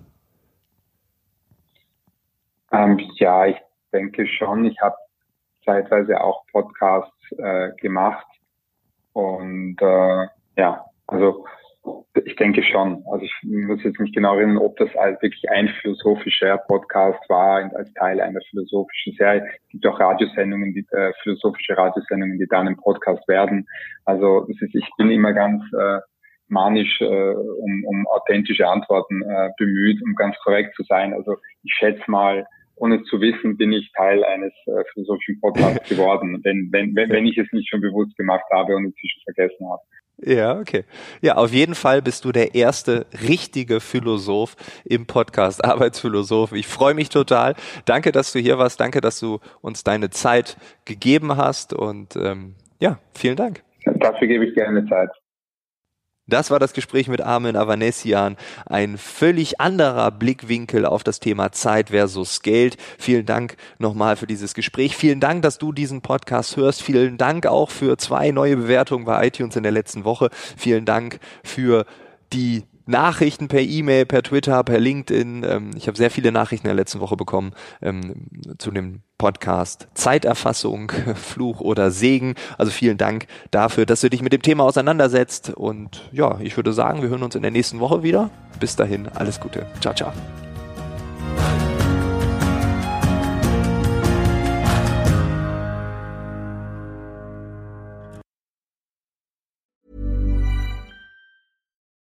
Ähm, 2.72 2.98
ja, 3.16 3.48
ich 3.48 3.58
denke 3.92 4.26
schon. 4.26 4.64
Ich 4.64 4.80
habe 4.80 4.96
zeitweise 5.66 6.22
auch 6.22 6.46
Podcasts 6.48 7.12
äh, 7.38 7.72
gemacht 7.76 8.26
und 9.14 9.78
äh, 9.82 10.28
ja, 10.58 10.86
also 11.08 11.46
ich 12.26 12.36
denke 12.36 12.62
schon. 12.64 13.04
Also 13.12 13.26
ich 13.26 13.34
muss 13.44 13.84
jetzt 13.84 14.00
nicht 14.00 14.14
genau 14.14 14.38
erinnern, 14.38 14.58
ob 14.58 14.78
das 14.78 14.94
halt 14.96 15.22
wirklich 15.22 15.50
ein 15.50 15.70
philosophischer 15.82 16.58
Podcast 16.68 17.20
war 17.30 17.72
als 17.76 17.92
Teil 17.94 18.22
einer 18.22 18.40
philosophischen 18.50 19.14
Serie. 19.18 19.44
Es 19.48 19.70
gibt 19.70 19.88
auch 19.88 20.00
Radiosendungen, 20.00 20.74
die 20.74 20.86
äh, 20.92 21.12
philosophische 21.24 21.78
Radiosendungen, 21.78 22.38
die 22.38 22.48
dann 22.48 22.68
im 22.68 22.78
Podcast 22.78 23.28
werden. 23.28 23.68
Also 24.06 24.42
das 24.42 24.62
ist, 24.62 24.76
ich 24.76 24.90
bin 24.98 25.10
immer 25.10 25.34
ganz 25.34 25.64
äh, 25.74 26.00
manisch 26.50 27.02
äh, 27.02 27.06
um, 27.06 27.84
um 27.86 28.08
authentische 28.08 28.68
Antworten 28.68 29.24
äh, 29.24 29.50
bemüht, 29.58 30.02
um 30.04 30.14
ganz 30.16 30.36
korrekt 30.44 30.76
zu 30.76 30.84
sein. 30.84 31.14
Also 31.14 31.38
ich 31.64 31.74
schätze 31.74 32.04
mal, 32.08 32.46
ohne 32.82 33.04
zu 33.04 33.22
wissen, 33.22 33.58
bin 33.58 33.72
ich 33.72 33.92
Teil 33.96 34.24
eines 34.24 34.54
äh, 34.66 34.84
philosophischen 34.94 35.40
Podcasts 35.40 35.88
geworden, 35.90 36.42
wenn, 36.44 36.70
wenn, 36.72 36.96
wenn, 36.96 37.10
wenn 37.10 37.26
ich 37.28 37.38
es 37.38 37.48
nicht 37.52 37.70
schon 37.70 37.80
bewusst 37.80 38.18
gemacht 38.18 38.46
habe 38.52 38.76
und 38.76 38.86
inzwischen 38.86 39.22
vergessen 39.24 39.70
habe. 39.70 39.82
Ja, 40.24 40.60
okay. 40.60 40.84
Ja, 41.22 41.36
auf 41.36 41.52
jeden 41.52 41.76
Fall 41.76 42.02
bist 42.02 42.26
du 42.26 42.32
der 42.32 42.54
erste 42.54 43.06
richtige 43.28 43.80
Philosoph 43.80 44.56
im 44.84 45.06
Podcast 45.06 45.64
Arbeitsphilosoph. 45.72 46.54
Ich 46.54 46.68
freue 46.68 46.94
mich 46.96 47.10
total. 47.10 47.56
Danke, 47.86 48.12
dass 48.12 48.34
du 48.34 48.40
hier 48.40 48.58
warst. 48.58 48.80
Danke, 48.80 49.00
dass 49.00 49.20
du 49.20 49.40
uns 49.62 49.84
deine 49.84 50.10
Zeit 50.10 50.58
gegeben 50.86 51.38
hast. 51.38 51.74
Und 51.74 52.16
ähm, 52.16 52.56
ja, 52.80 53.00
vielen 53.14 53.36
Dank. 53.36 53.64
Dafür 53.86 54.28
gebe 54.28 54.46
ich 54.46 54.56
gerne 54.56 54.86
Zeit. 54.88 55.10
Das 56.32 56.50
war 56.50 56.60
das 56.60 56.72
Gespräch 56.72 57.10
mit 57.10 57.20
Armin 57.20 57.58
Avanesian. 57.58 58.38
Ein 58.66 58.98
völlig 58.98 59.60
anderer 59.60 60.12
Blickwinkel 60.12 60.86
auf 60.86 61.04
das 61.04 61.20
Thema 61.20 61.52
Zeit 61.52 61.90
versus 61.90 62.42
Geld. 62.42 62.78
Vielen 62.98 63.26
Dank 63.26 63.58
nochmal 63.80 64.16
für 64.16 64.28
dieses 64.28 64.54
Gespräch. 64.54 64.96
Vielen 64.96 65.20
Dank, 65.20 65.42
dass 65.42 65.58
du 65.58 65.74
diesen 65.74 66.02
Podcast 66.02 66.56
hörst. 66.56 66.84
Vielen 66.84 67.18
Dank 67.18 67.48
auch 67.48 67.70
für 67.70 67.98
zwei 67.98 68.32
neue 68.32 68.56
Bewertungen 68.56 69.04
bei 69.04 69.28
iTunes 69.28 69.58
in 69.58 69.64
der 69.64 69.74
letzten 69.74 70.06
Woche. 70.06 70.30
Vielen 70.56 70.86
Dank 70.86 71.20
für 71.44 71.86
die 72.32 72.64
Nachrichten 72.86 73.48
per 73.48 73.62
E-Mail, 73.62 74.06
per 74.06 74.24
Twitter, 74.24 74.64
per 74.64 74.80
LinkedIn. 74.80 75.44
Ähm, 75.44 75.72
ich 75.76 75.88
habe 75.88 75.98
sehr 75.98 76.12
viele 76.12 76.32
Nachrichten 76.32 76.68
in 76.68 76.70
der 76.70 76.76
letzten 76.76 77.00
Woche 77.00 77.16
bekommen 77.16 77.54
ähm, 77.82 78.28
zu 78.58 78.72
dem 78.72 79.02
Podcast 79.18 79.88
Zeiterfassung, 79.94 80.92
Fluch 81.16 81.62
oder 81.62 81.92
Segen. 81.92 82.36
Also 82.58 82.72
vielen 82.72 82.98
Dank 82.98 83.28
dafür, 83.52 83.86
dass 83.86 84.02
du 84.02 84.10
dich 84.10 84.22
mit 84.22 84.34
dem 84.34 84.42
Thema 84.42 84.64
auseinandersetzt. 84.64 85.52
Und 85.52 86.10
ja, 86.12 86.40
ich 86.42 86.58
würde 86.58 86.74
sagen, 86.74 87.02
wir 87.02 87.10
hören 87.10 87.24
uns 87.24 87.36
in 87.36 87.42
der 87.42 87.52
nächsten 87.52 87.80
Woche 87.80 88.04
wieder. 88.04 88.30
Bis 88.60 88.76
dahin, 88.76 89.08
alles 89.08 89.40
Gute. 89.40 89.68
Ciao, 89.80 89.94
ciao. 89.94 90.12